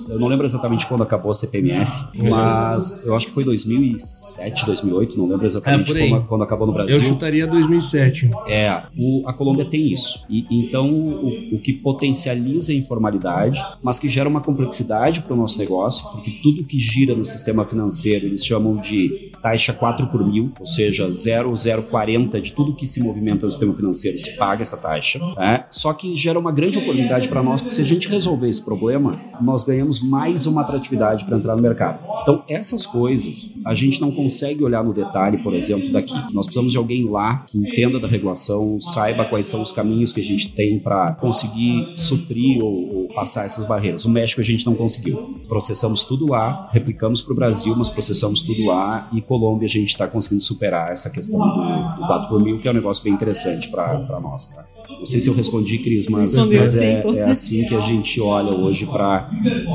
[0.10, 2.30] Eu não lembro exatamente quando acabou a CPMF, uhum.
[2.30, 6.74] mas eu acho que foi 2007, 2008, não lembro exatamente é, quando, quando, acabou no
[6.74, 6.96] Brasil.
[6.96, 8.32] Eu chutaria 2007.
[8.48, 10.26] É, o, a Colômbia tem isso.
[10.30, 12.37] E, então, o, o que potencializa
[12.71, 17.15] a informalidade, mas que gera uma complexidade para o nosso negócio, porque tudo que gira
[17.15, 22.76] no sistema financeiro eles chamam de taxa 4 por mil, ou seja, 0,040 de tudo
[22.76, 25.19] que se movimenta no sistema financeiro se paga essa taxa.
[25.36, 25.65] Né?
[25.69, 29.19] Só que gera uma grande oportunidade para nós, porque se a gente resolver esse problema,
[29.41, 32.00] nós ganhamos mais uma atratividade para entrar no mercado.
[32.21, 36.15] Então, essas coisas a gente não consegue olhar no detalhe, por exemplo, daqui.
[36.34, 40.21] Nós precisamos de alguém lá que entenda da regulação, saiba quais são os caminhos que
[40.21, 44.06] a gente tem para conseguir suprir ou, ou passar essas barreiras.
[44.06, 45.39] O México a gente não conseguiu.
[45.47, 49.90] Processamos tudo lá, replicamos para o Brasil, mas processamos tudo lá e Colômbia a gente
[49.90, 53.13] está conseguindo superar essa questão do, do 4 por mil, que é um negócio bem
[53.13, 54.48] interessante para nós.
[54.48, 54.63] Tá?
[54.89, 58.52] Não sei se eu respondi, Cris, mas, mas é, é, assim que a gente olha
[58.52, 59.30] hoje para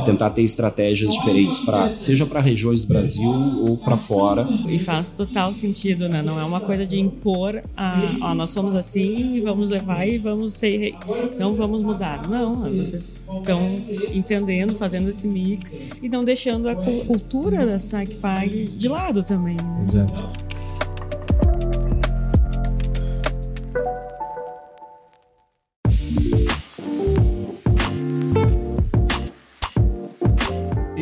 [0.05, 4.49] tentar ter estratégias diferentes, pra, seja para regiões do Brasil ou para fora.
[4.69, 6.23] E faz total sentido, né?
[6.23, 10.19] Não é uma coisa de impor, a, ó, nós somos assim e vamos levar e
[10.19, 10.95] vamos ser,
[11.39, 12.29] não vamos mudar.
[12.29, 13.81] Não, vocês estão
[14.13, 19.57] entendendo, fazendo esse mix e não deixando a cultura da SACPAG de lado também.
[19.57, 19.85] Né?
[19.87, 20.52] Exato.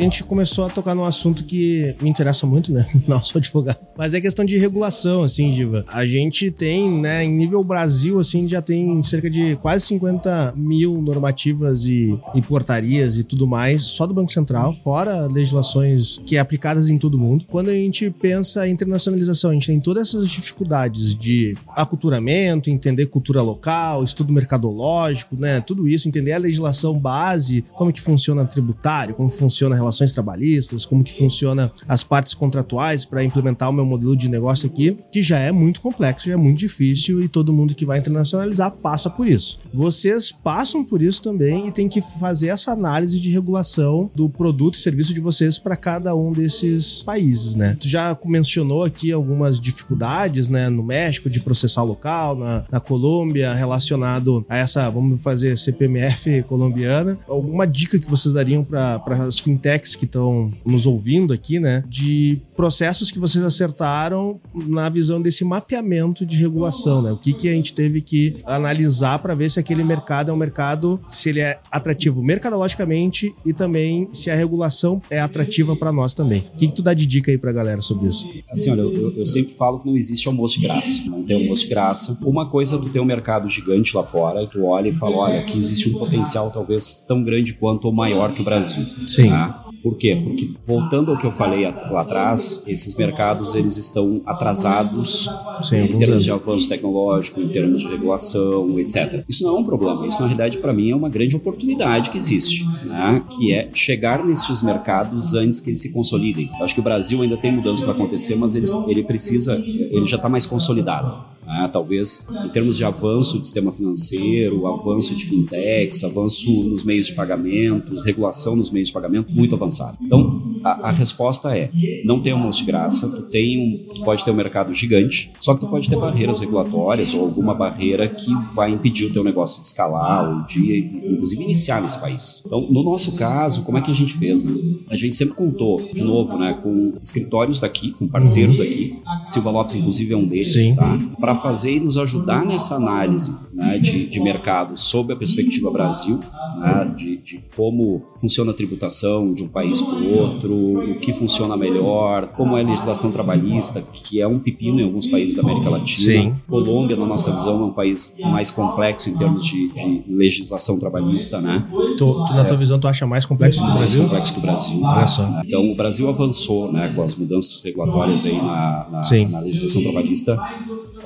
[0.01, 2.87] A gente começou a tocar num assunto que me interessa muito, né?
[2.95, 3.79] No final, sou advogado.
[3.97, 5.85] Mas é questão de regulação, assim, Diva.
[5.89, 11.01] A gente tem, né, em nível Brasil, assim, já tem cerca de quase 50 mil
[11.01, 16.41] normativas e, e portarias e tudo mais, só do Banco Central, fora legislações que é
[16.41, 17.45] aplicadas em todo mundo.
[17.49, 23.07] Quando a gente pensa em internacionalização, a gente tem todas essas dificuldades de aculturamento, entender
[23.07, 25.61] cultura local, estudo mercadológico, né?
[25.61, 30.13] Tudo isso, entender a legislação base, como que funciona tributário, como funciona a relação relações
[30.13, 34.97] trabalhistas, como que funciona as partes contratuais para implementar o meu modelo de negócio aqui,
[35.11, 38.71] que já é muito complexo, já é muito difícil e todo mundo que vai internacionalizar
[38.71, 39.59] passa por isso.
[39.75, 44.75] Vocês passam por isso também e tem que fazer essa análise de regulação do produto
[44.75, 47.77] e serviço de vocês para cada um desses países, né?
[47.79, 53.53] Tu já mencionou aqui algumas dificuldades, né, no México de processar local, na, na Colômbia
[53.53, 57.19] relacionado a essa, vamos fazer CPMF colombiana.
[57.29, 61.83] Alguma dica que vocês dariam para as fintechs feedbacks que estão nos ouvindo aqui, né?
[61.89, 67.11] De processos que vocês acertaram na visão desse mapeamento de regulação, né?
[67.11, 70.37] O que, que a gente teve que analisar para ver se aquele mercado é um
[70.37, 76.13] mercado, se ele é atrativo mercadologicamente e também se a regulação é atrativa para nós
[76.13, 76.51] também.
[76.55, 78.29] O que, que tu dá de dica aí pra galera sobre isso?
[78.51, 81.03] Assim, olha, eu, eu sempre falo que não existe almoço de graça.
[81.07, 82.19] Não tem almoço de graça.
[82.23, 85.17] Uma coisa é tu ter um mercado gigante lá fora e tu olha e fala,
[85.17, 88.85] olha, aqui existe um potencial talvez tão grande quanto ou maior que o Brasil.
[89.07, 89.31] Sim.
[89.31, 89.70] Tá?
[89.83, 90.21] Por quê?
[90.23, 95.29] Porque voltando ao que eu falei lá atrás, esses mercados eles estão atrasados
[95.63, 96.25] Sim, em termos anos.
[96.25, 99.25] de avanço tecnológico, em termos de regulação, etc.
[99.29, 100.07] Isso não é um problema.
[100.07, 103.23] Isso na realidade para mim é uma grande oportunidade que existe, né?
[103.31, 106.49] Que é chegar nesses mercados antes que eles se consolidem.
[106.59, 110.05] Eu acho que o Brasil ainda tem mudanças para acontecer, mas ele, ele precisa, ele
[110.05, 111.40] já está mais consolidado.
[111.51, 111.69] Né?
[111.73, 117.13] Talvez em termos de avanço do sistema financeiro, avanço de fintechs, avanço nos meios de
[117.13, 119.99] pagamentos, regulação nos meios de pagamento, muito avançado.
[120.01, 121.71] Então, a, a resposta é:
[122.05, 125.55] não tem almoço de graça, tu, tem um, tu pode ter um mercado gigante, só
[125.55, 129.61] que tu pode ter barreiras regulatórias ou alguma barreira que vai impedir o teu negócio
[129.61, 132.43] de escalar ou de, inclusive, iniciar nesse país.
[132.47, 134.45] Então, no nosso caso, como é que a gente fez?
[134.45, 134.53] Né?
[134.89, 138.65] A gente sempre contou, de novo, né, com escritórios daqui, com parceiros uhum.
[138.65, 138.99] daqui.
[139.25, 140.75] Silva Lopes, inclusive, é um deles, Sim.
[140.75, 140.99] tá?
[141.21, 146.21] Para fazer e nos ajudar nessa análise né, de, de mercado sob a perspectiva Brasil,
[146.59, 151.13] né, de, de, como funciona a tributação de um país para o outro, o que
[151.13, 155.43] funciona melhor, como é a legislação trabalhista, que é um pepino em alguns países da
[155.43, 156.13] América Latina.
[156.13, 156.35] Sim.
[156.49, 161.41] Colômbia, na nossa visão, é um país mais complexo em termos de, de legislação trabalhista.
[161.41, 161.65] Né?
[161.97, 164.01] Tu, tu, na tua visão, tu acha mais complexo que o Brasil?
[164.01, 164.81] Mais complexo que o Brasil.
[164.83, 165.41] Olha só.
[165.45, 170.39] Então, o Brasil avançou né, com as mudanças regulatórias aí na, na, na legislação trabalhista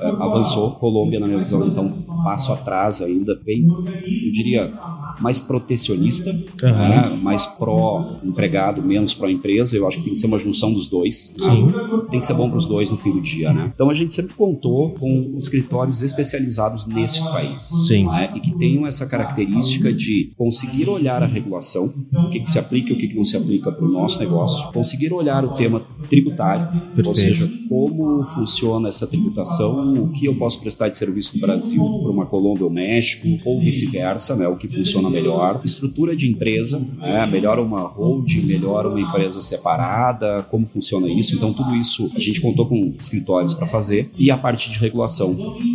[0.01, 0.71] avançou.
[0.71, 1.89] Colômbia, na minha visão, então,
[2.23, 4.73] passo atrás ainda, bem, eu diria,
[5.19, 6.69] mais protecionista, uhum.
[6.69, 7.19] né?
[7.21, 9.75] mais pró-empregado, menos pró-empresa.
[9.75, 11.31] Eu acho que tem que ser uma junção dos dois.
[11.37, 11.67] Sim.
[11.67, 11.73] Né?
[12.09, 13.71] Tem que ser bom para os dois no fim do dia, né?
[13.73, 17.87] Então a gente sempre contou com escritórios especializados nesses países.
[17.87, 18.05] Sim.
[18.07, 18.31] Né?
[18.35, 22.91] E que tenham essa característica de conseguir olhar a regulação, o que, que se aplica
[22.91, 25.81] e o que, que não se aplica para o nosso negócio, conseguir olhar o tema
[26.09, 27.07] tributário, Perfeito.
[27.07, 31.81] ou seja, como funciona essa tributação, o que eu posso prestar de serviço no Brasil
[32.01, 36.79] para uma Colômbia ou México, ou vice-versa, né, o que funciona melhor, estrutura de empresa,
[36.97, 41.35] né, melhor uma holding, melhor uma empresa separada, como funciona isso.
[41.35, 45.33] Então, tudo isso a gente contou com escritórios para fazer e a parte de regulação,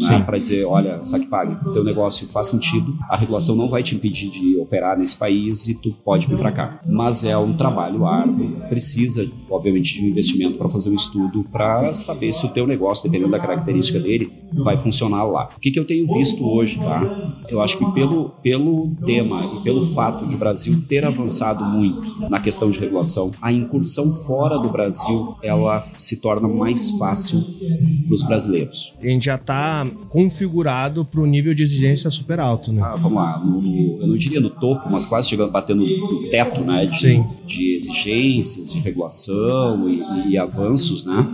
[0.08, 4.30] né, para dizer, olha, SacPag, teu negócio faz sentido, a regulação não vai te impedir
[4.30, 6.80] de operar nesse país e tu pode vir para cá.
[6.86, 11.92] Mas é um trabalho árduo, precisa, obviamente, de um investimento para fazer um estudo para
[11.92, 15.48] saber se o teu negócio, dependendo da característica dele, vai funcionar lá.
[15.56, 17.34] O que, que eu tenho visto hoje, tá?
[17.48, 22.28] Eu acho que pelo, pelo tema e pelo fato de o Brasil ter avançado muito
[22.28, 27.44] na questão de regulação, a incursão fora do Brasil ela se torna mais fácil
[28.06, 28.94] para os brasileiros.
[29.00, 32.82] A gente já está configurado para o nível de exigência super alto, né?
[32.84, 36.62] Ah, vamos lá, no, eu não diria no topo, mas quase chegando, batendo no teto,
[36.62, 36.86] né?
[36.86, 37.26] De, Sim.
[37.46, 41.26] de exigências, de regulação e, e avanços, né?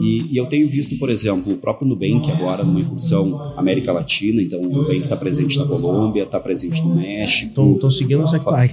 [0.00, 4.42] E, e, eu tenho visto, por exemplo, o próprio Nubank agora numa incursão América Latina,
[4.42, 7.72] então o Nubank está presente na Colômbia, está presente no México.
[7.74, 8.70] Estão seguindo o SacPag.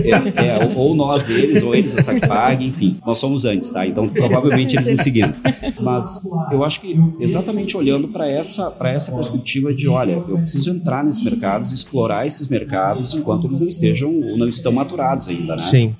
[0.00, 2.96] É, é, ou nós eles, ou eles a SacPag, enfim.
[3.06, 3.86] Nós somos antes, tá?
[3.86, 5.34] Então provavelmente eles nos seguindo.
[5.80, 11.04] Mas eu acho que exatamente olhando para essa, essa perspectiva de, olha, eu preciso entrar
[11.04, 15.58] nesses mercados, explorar esses mercados enquanto eles não estejam, não estão maturados ainda, né?
[15.58, 15.94] Sim.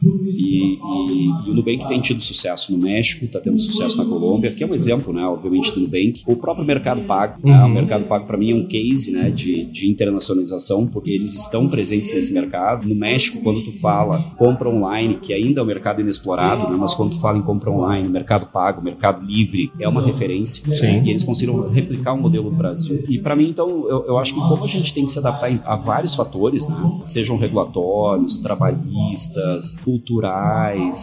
[0.79, 4.63] E, e, o Nubank tem tido sucesso no México, está tendo sucesso na Colômbia, que
[4.63, 6.23] é um exemplo, né, obviamente, do Nubank.
[6.27, 7.51] O próprio Mercado Pago, uhum.
[7.51, 11.35] né, o Mercado Pago para mim é um case né, de, de internacionalização, porque eles
[11.35, 12.89] estão presentes nesse mercado.
[12.89, 16.95] No México, quando tu fala compra online, que ainda é um mercado inexplorado, né, mas
[16.95, 20.65] quando tu fala em compra online, Mercado Pago, Mercado Livre, é uma referência.
[20.73, 21.03] Sim.
[21.05, 23.05] E eles conseguiram replicar o um modelo no Brasil.
[23.09, 25.51] E para mim, então, eu, eu acho que como a gente tem que se adaptar
[25.65, 30.60] a vários fatores, né, sejam regulatórios, trabalhistas, culturais,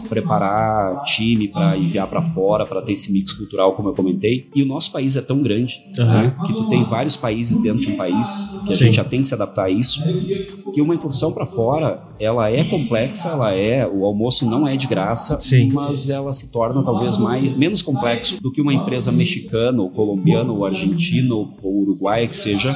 [0.10, 4.64] preparar time para enviar para fora, para ter esse mix cultural como eu comentei, e
[4.64, 6.06] o nosso país é tão grande, uhum.
[6.06, 8.86] né, que tu tem vários países dentro de um país, que a Sim.
[8.86, 10.02] gente já tem que se adaptar a isso,
[10.74, 14.88] que uma incursão para fora, ela é complexa, ela é, o almoço não é de
[14.88, 15.72] graça, Sim.
[15.72, 20.52] mas ela se torna talvez mais, menos complexo do que uma empresa mexicana, ou colombiana,
[20.52, 22.74] ou argentina, ou, ou uruguaia, que seja,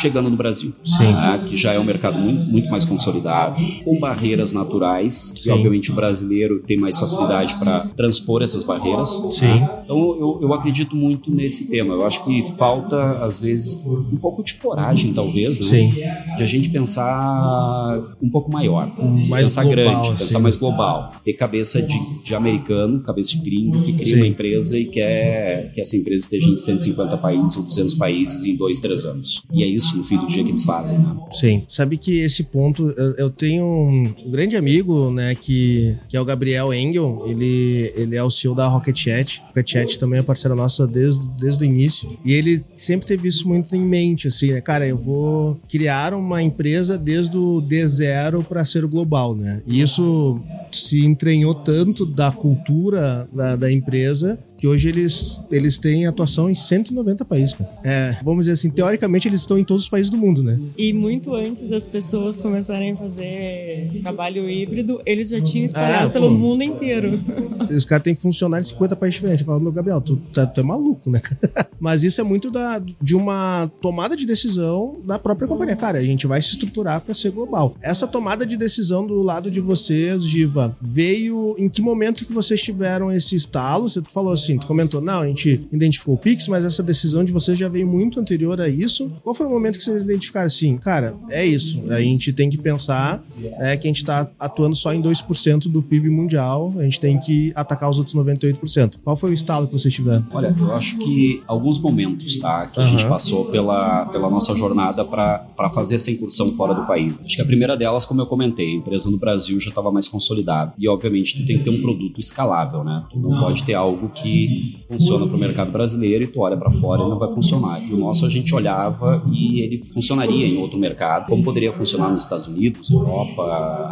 [0.00, 4.52] chegando no Brasil, né, que já é um mercado muito, muito mais consolidado, com barreiras
[4.52, 9.10] naturais, que obviamente o brasileiro tem mais facilidade para transpor essas barreiras.
[9.32, 9.66] Sim.
[9.84, 11.94] Então eu, eu acredito muito nesse tema.
[11.94, 15.66] Eu acho que falta, às vezes, um pouco de coragem, talvez, né?
[15.66, 15.90] Sim.
[16.36, 18.92] De a gente pensar um pouco maior.
[19.28, 21.10] Mais pensar global, grande, pensar mais global.
[21.24, 24.16] Ter cabeça de, de americano, cabeça de gringo, que cria sim.
[24.16, 28.56] uma empresa e quer que essa empresa esteja em 150 países ou 200 países em
[28.56, 29.42] dois, três anos.
[29.52, 31.16] E é isso, no fim do dia, que eles fazem, né?
[31.32, 31.62] Sim.
[31.66, 36.72] Sabe que esse ponto, eu tenho um grande amigo, né, que, que é o Gabriel
[36.72, 39.42] Engel, ele, ele é o CEO da Rocket Chat.
[39.48, 42.08] Rocket Chat também é parceira nossa desde, desde o início.
[42.24, 44.60] E ele sempre teve isso muito em mente, assim, né?
[44.60, 49.62] Cara, eu vou criar uma empresa desde o D0 para ser global, né?
[49.66, 50.40] E isso
[50.72, 56.54] se entranhou tanto da cultura da, da empresa que hoje eles, eles têm atuação em
[56.54, 57.70] 190 países, cara.
[57.82, 60.60] É, vamos dizer assim, teoricamente eles estão em todos os países do mundo, né?
[60.76, 66.10] E muito antes das pessoas começarem a fazer trabalho híbrido, eles já tinham espalhado ah,
[66.10, 67.12] pelo mundo inteiro.
[67.70, 69.40] Os caras têm funcionários em 50 países diferentes.
[69.40, 71.22] Eu falo, meu Gabriel, tu, tu, tu é maluco, né?
[71.80, 75.76] Mas isso é muito da, de uma tomada de decisão da própria companhia.
[75.76, 77.74] Cara, a gente vai se estruturar para ser global.
[77.80, 82.60] Essa tomada de decisão do lado de vocês, Giva, veio em que momento que vocês
[82.60, 83.88] tiveram esse estalo?
[83.88, 87.24] Você falou assim, assim, tu comentou, não, a gente identificou o Pix, mas essa decisão
[87.24, 89.10] de vocês já veio muito anterior a isso.
[89.22, 92.58] Qual foi o momento que vocês identificaram assim, cara, é isso, a gente tem que
[92.58, 93.24] pensar
[93.58, 97.18] é, que a gente está atuando só em 2% do PIB mundial, a gente tem
[97.18, 98.98] que atacar os outros 98%.
[99.02, 100.26] Qual foi o estalo que vocês tiveram?
[100.32, 105.04] Olha, eu acho que alguns momentos, tá, que a gente passou pela, pela nossa jornada
[105.04, 107.22] para fazer essa incursão fora do país.
[107.24, 110.08] Acho que a primeira delas, como eu comentei, a empresa no Brasil já estava mais
[110.08, 110.72] consolidada.
[110.78, 113.04] E, obviamente, tu tem que ter um produto escalável, né?
[113.10, 114.39] Tu não pode ter algo que
[114.88, 117.82] funciona para o mercado brasileiro e tu olha para fora e não vai funcionar.
[117.82, 122.10] E o nosso a gente olhava e ele funcionaria em outro mercado, como poderia funcionar
[122.10, 123.42] nos Estados Unidos, Europa,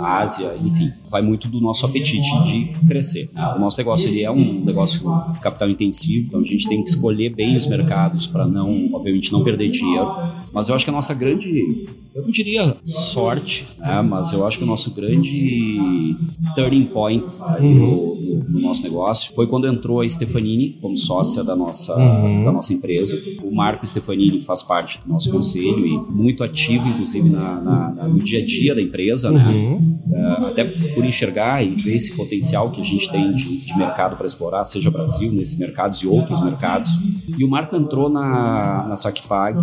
[0.03, 0.91] Ásia, enfim.
[1.09, 3.31] Vai muito do nosso apetite de crescer.
[3.57, 5.03] O nosso negócio ele é um negócio
[5.41, 9.43] capital intensivo, então a gente tem que escolher bem os mercados para não, obviamente, não
[9.43, 10.09] perder dinheiro.
[10.53, 11.87] Mas eu acho que a nossa grande
[12.19, 14.03] eu não diria sorte, né?
[14.03, 16.17] mas eu acho que o nosso grande
[16.55, 17.25] turning point
[17.61, 17.75] uhum.
[17.75, 22.45] no, no, nosso negócio foi quando entrou a Stefanini como sócia da nossa, uhum.
[22.45, 23.23] da nossa empresa.
[23.43, 28.09] O Marco Stefanini faz parte do nosso conselho e muito ativo, inclusive, na, na, na
[28.09, 29.47] no dia a dia da empresa, né?
[29.47, 29.99] uhum.
[30.09, 34.17] Uh, até por enxergar e ver esse potencial que a gente tem de, de mercado
[34.17, 36.99] para explorar, seja Brasil, nesses mercados e outros mercados.
[37.39, 39.59] E o Marco entrou na, na SacPag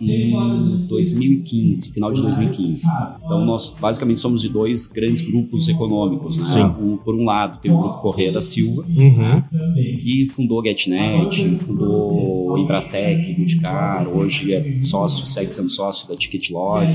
[0.00, 2.86] em 2015, final de 2015.
[3.24, 6.64] Então, nós basicamente somos de dois grandes grupos econômicos, né?
[6.80, 9.42] Um, por um lado, tem o Grupo Correia da Silva, uhum.
[10.00, 16.86] que fundou GetNet, fundou Embratec, Goodcar, hoje é sócio, segue sendo sócio da Ticketlog,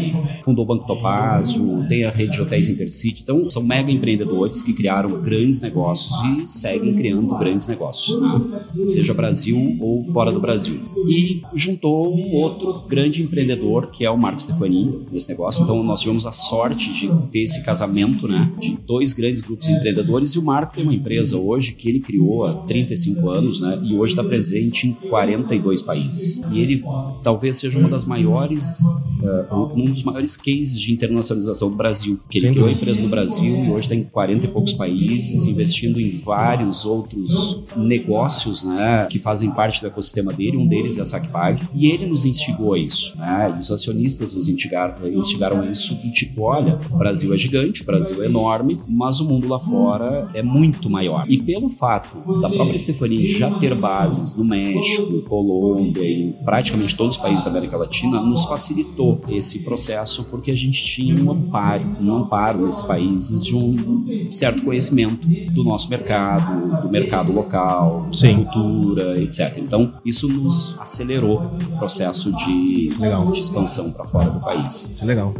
[0.43, 3.21] fundou o Banco Topazio, tem a rede de hotéis Intercity.
[3.21, 8.59] Então, são mega empreendedores que criaram grandes negócios e seguem criando grandes negócios, né?
[8.87, 10.79] seja Brasil ou fora do Brasil.
[11.07, 15.63] E juntou um outro grande empreendedor, que é o Marco Stefanin, nesse negócio.
[15.63, 20.31] Então, nós tivemos a sorte de ter esse casamento né, de dois grandes grupos empreendedores.
[20.31, 23.95] E o Marco tem uma empresa hoje que ele criou há 35 anos né, e
[23.95, 26.41] hoje está presente em 42 países.
[26.51, 26.83] E ele
[27.23, 28.79] talvez seja uma das maiores,
[29.21, 32.19] uh, um dos maiores cases de internacionalização do Brasil.
[32.29, 34.73] Que ele Sem criou a empresa no Brasil e hoje está em 40 e poucos
[34.73, 40.57] países, investindo em vários outros negócios né, que fazem parte do ecossistema dele.
[40.57, 41.61] Um deles é a SacPag.
[41.73, 43.15] E ele nos instigou a isso.
[43.17, 43.53] Né?
[43.55, 47.81] E os acionistas nos instigaram, instigaram a isso do tipo, olha, o Brasil é gigante,
[47.81, 51.25] o Brasil é enorme, mas o mundo lá fora é muito maior.
[51.27, 57.15] E pelo fato da própria Stephanie já ter bases no México, Colômbia e praticamente todos
[57.15, 61.85] os países da América Latina, nos facilitou esse processo porque a gente tinha um amparo,
[62.01, 68.43] um amparo nesses países de um certo conhecimento do nosso mercado, do mercado local, Sim.
[68.43, 69.57] da cultura, etc.
[69.57, 74.64] Então, isso nos acelerou o processo de, de expansão para fora do país.
[75.03, 75.33] Legal.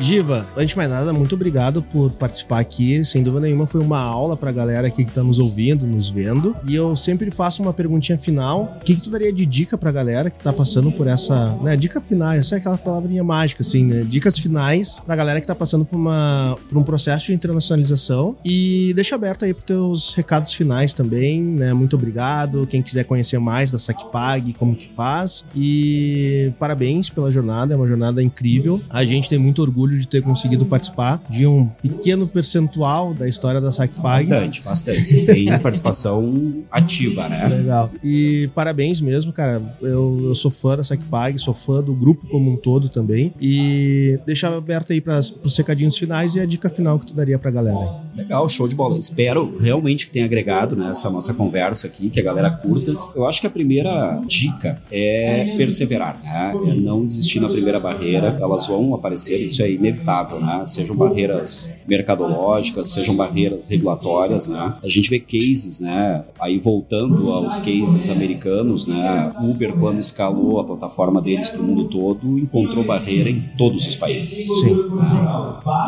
[0.00, 3.04] Diva, antes de mais nada, muito obrigado por participar aqui.
[3.04, 6.56] Sem dúvida nenhuma, foi uma aula pra galera aqui que tá nos ouvindo, nos vendo.
[6.66, 8.78] E eu sempre faço uma perguntinha final.
[8.80, 11.54] O que, que tu daria de dica pra galera que tá passando por essa.
[11.62, 14.02] Né, dica final, essa é aquela palavrinha mágica, assim, né?
[14.02, 18.36] Dicas finais pra galera que tá passando por, uma, por um processo de internacionalização.
[18.42, 21.74] E deixa aberto aí pros teus recados finais também, né?
[21.74, 22.66] Muito obrigado.
[22.66, 25.44] Quem quiser conhecer mais da SacPag, como que faz.
[25.54, 28.80] E parabéns pela jornada, é uma jornada incrível.
[28.88, 33.28] A gente tem muito orgulho orgulho de ter conseguido participar de um pequeno percentual da
[33.28, 34.02] história da SacPag.
[34.02, 35.04] Bastante, bastante.
[35.04, 37.48] Vocês têm participação ativa, né?
[37.48, 37.90] Legal.
[38.02, 39.60] E parabéns mesmo, cara.
[39.82, 43.32] Eu, eu sou fã da SacPag, sou fã do grupo como um todo também.
[43.40, 47.38] E deixar aberto aí para os secadinhos finais e a dica final que tu daria
[47.38, 48.00] para a galera.
[48.16, 48.98] Legal, show de bola.
[48.98, 52.94] Espero realmente que tenha agregado nessa né, nossa conversa aqui, que a galera curta.
[53.14, 56.54] Eu acho que a primeira dica é perseverar, né?
[56.66, 58.36] É não desistir na primeira barreira.
[58.40, 60.62] Elas vão aparecer, isso é inevitável, né?
[60.66, 64.74] Sejam barreiras mercadológicas, sejam barreiras regulatórias, né?
[64.82, 66.22] A gente vê cases, né?
[66.38, 69.32] Aí voltando aos cases americanos, né?
[69.40, 73.96] Uber quando escalou a plataforma deles para o mundo todo encontrou barreira em todos os
[73.96, 74.46] países.
[74.46, 74.76] Sim.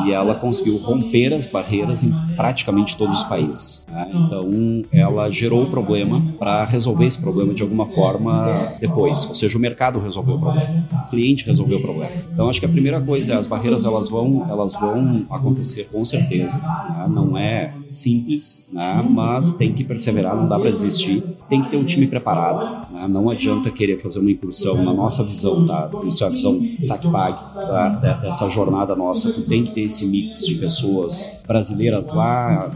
[0.07, 3.85] E ela conseguiu romper as barreiras em praticamente todos os países.
[3.91, 4.11] Né?
[4.15, 9.27] Então ela gerou o problema para resolver esse problema de alguma forma depois.
[9.27, 12.13] Ou seja, o mercado resolveu o problema, o cliente resolveu o problema.
[12.33, 16.05] Então acho que a primeira coisa é as barreiras elas vão, elas vão acontecer com
[16.05, 16.59] certeza.
[16.59, 17.07] Né?
[17.09, 19.05] Não é simples, né?
[19.09, 21.23] mas tem que perseverar, não dá para desistir.
[21.53, 22.87] Tem que ter um time preparado.
[22.91, 23.07] Né?
[23.09, 25.91] Não adianta querer fazer uma incursão na nossa visão, tá?
[26.07, 27.89] Isso é a visão SACPAG, tá?
[28.23, 29.31] dessa jornada nossa.
[29.31, 32.71] Tu tem que ter esse mix de pessoas brasileiras lá,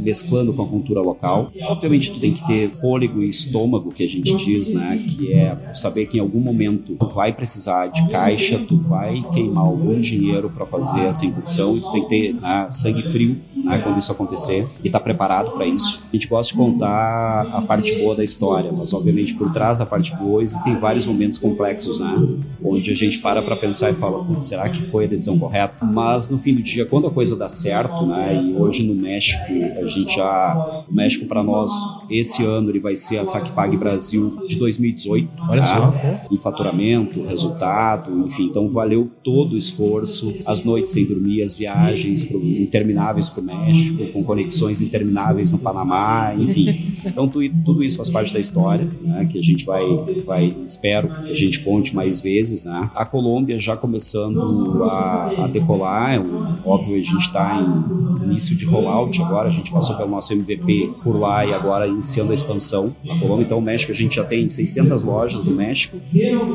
[0.00, 1.52] mesclando com a cultura local.
[1.64, 4.96] Obviamente, tu tem que ter fôlego e estômago, que a gente diz, né?
[4.96, 9.66] Que é saber que em algum momento tu vai precisar de caixa, tu vai queimar
[9.66, 13.78] algum dinheiro para fazer essa incursão e tu tem que ter né, sangue frio né,
[13.78, 16.00] quando isso acontecer e estar tá preparado para isso.
[16.08, 19.86] A gente gosta de contar a parte boa da história, mas obviamente por trás da
[19.86, 22.28] parte boa existem vários momentos complexos, né?
[22.62, 25.84] Onde a gente para para pensar e fala, será que foi a decisão correta?
[25.84, 28.40] Mas no fim do dia, quando a coisa dá certo, né?
[28.42, 29.42] E hoje no México
[29.80, 31.72] a gente já, o México para nós
[32.12, 35.28] Esse ano ele vai ser a SacPag Brasil de 2018.
[35.48, 35.66] Olha tá?
[35.76, 36.34] só.
[36.34, 38.44] Em faturamento, resultado, enfim.
[38.44, 43.44] Então valeu todo o esforço, as noites sem dormir, as viagens pro, intermináveis para o
[43.44, 46.92] México, com conexões intermináveis no Panamá, enfim.
[47.04, 49.84] Então tu, tudo isso faz parte da história, né, que a gente vai,
[50.24, 52.64] vai, espero que a gente conte mais vezes.
[52.64, 52.90] Né.
[52.94, 56.22] A Colômbia já começando a, a decolar, é
[56.64, 60.92] óbvio a gente está em início de rollout agora, a gente passou pelo nosso MVP
[61.02, 62.94] por lá e agora iniciando a expansão.
[63.04, 65.96] Na Colômbia, então, o México a gente já tem 600 lojas no México.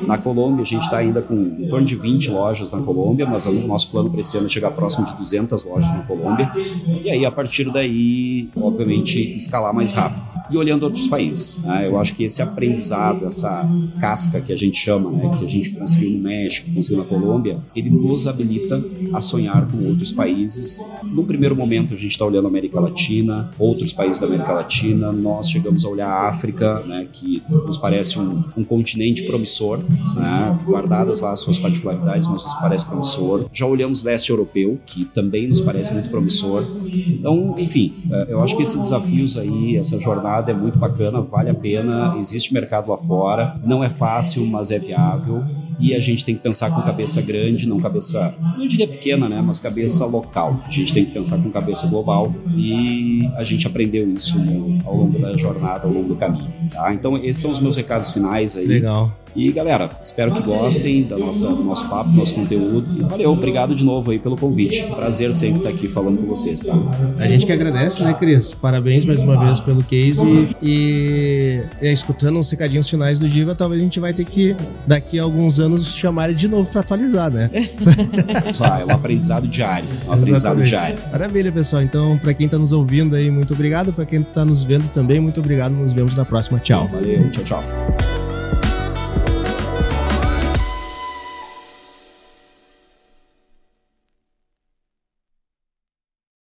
[0.05, 3.45] Na Colômbia, a gente está ainda com em torno de 20 lojas na Colômbia, mas
[3.45, 6.51] o nosso plano para esse ano é chegar próximo de 200 lojas na Colômbia.
[7.03, 11.61] E aí, a partir daí, obviamente, escalar mais rápido e olhando outros países.
[11.63, 11.87] Né?
[11.87, 13.67] Eu acho que esse aprendizado, essa
[13.99, 17.59] casca que a gente chama, né, que a gente conseguiu no México, conseguiu na Colômbia,
[17.75, 18.83] ele nos habilita
[19.13, 20.83] a sonhar com outros países.
[21.03, 25.11] No primeiro momento, a gente está olhando a América Latina, outros países da América Latina.
[25.11, 29.79] Nós chegamos a olhar a África, né, que nos parece um, um continente promissor,
[30.15, 33.45] né, guardadas lá as suas particularidades, mas nos parece promissor.
[33.51, 36.63] Já olhamos leste europeu, que também nos parece muito promissor.
[36.85, 41.49] Então, enfim, é, eu acho que esses desafios aí, essa jornada é muito bacana, vale
[41.49, 45.43] a pena, existe mercado lá fora, não é fácil, mas é viável
[45.79, 49.41] e a gente tem que pensar com cabeça grande, não cabeça, não diria pequena, né,
[49.41, 50.59] mas cabeça local.
[50.65, 54.38] A gente tem que pensar com cabeça global e a gente aprendeu isso
[54.85, 56.51] ao longo da jornada, ao longo do caminho.
[56.71, 56.93] Tá?
[56.93, 58.65] Então esses são os meus recados finais aí.
[58.65, 59.15] Legal.
[59.38, 62.97] E galera, espero que gostem da nossa, do nosso papo, do nosso conteúdo.
[62.99, 64.83] E valeu, obrigado de novo aí pelo convite.
[64.95, 66.73] Prazer sempre estar aqui falando com vocês, tá?
[67.19, 68.55] A gente que agradece, né, Cris?
[68.55, 70.19] Parabéns mais uma vez pelo case.
[70.59, 74.55] E, e escutando uns recadinhos finais do Diva, talvez a gente vai ter que,
[74.88, 77.47] daqui a alguns anos, chamar ele de novo para atualizar, né?
[78.59, 79.88] ah, é um aprendizado diário.
[80.07, 80.97] Um aprendizado diário.
[81.11, 81.83] Maravilha, pessoal.
[81.83, 83.93] Então, para quem está nos ouvindo aí, muito obrigado.
[83.93, 85.77] Para quem está nos vendo também, muito obrigado.
[85.77, 86.57] Nos vemos na próxima.
[86.57, 86.88] Tchau.
[86.88, 88.16] Valeu, tchau, tchau.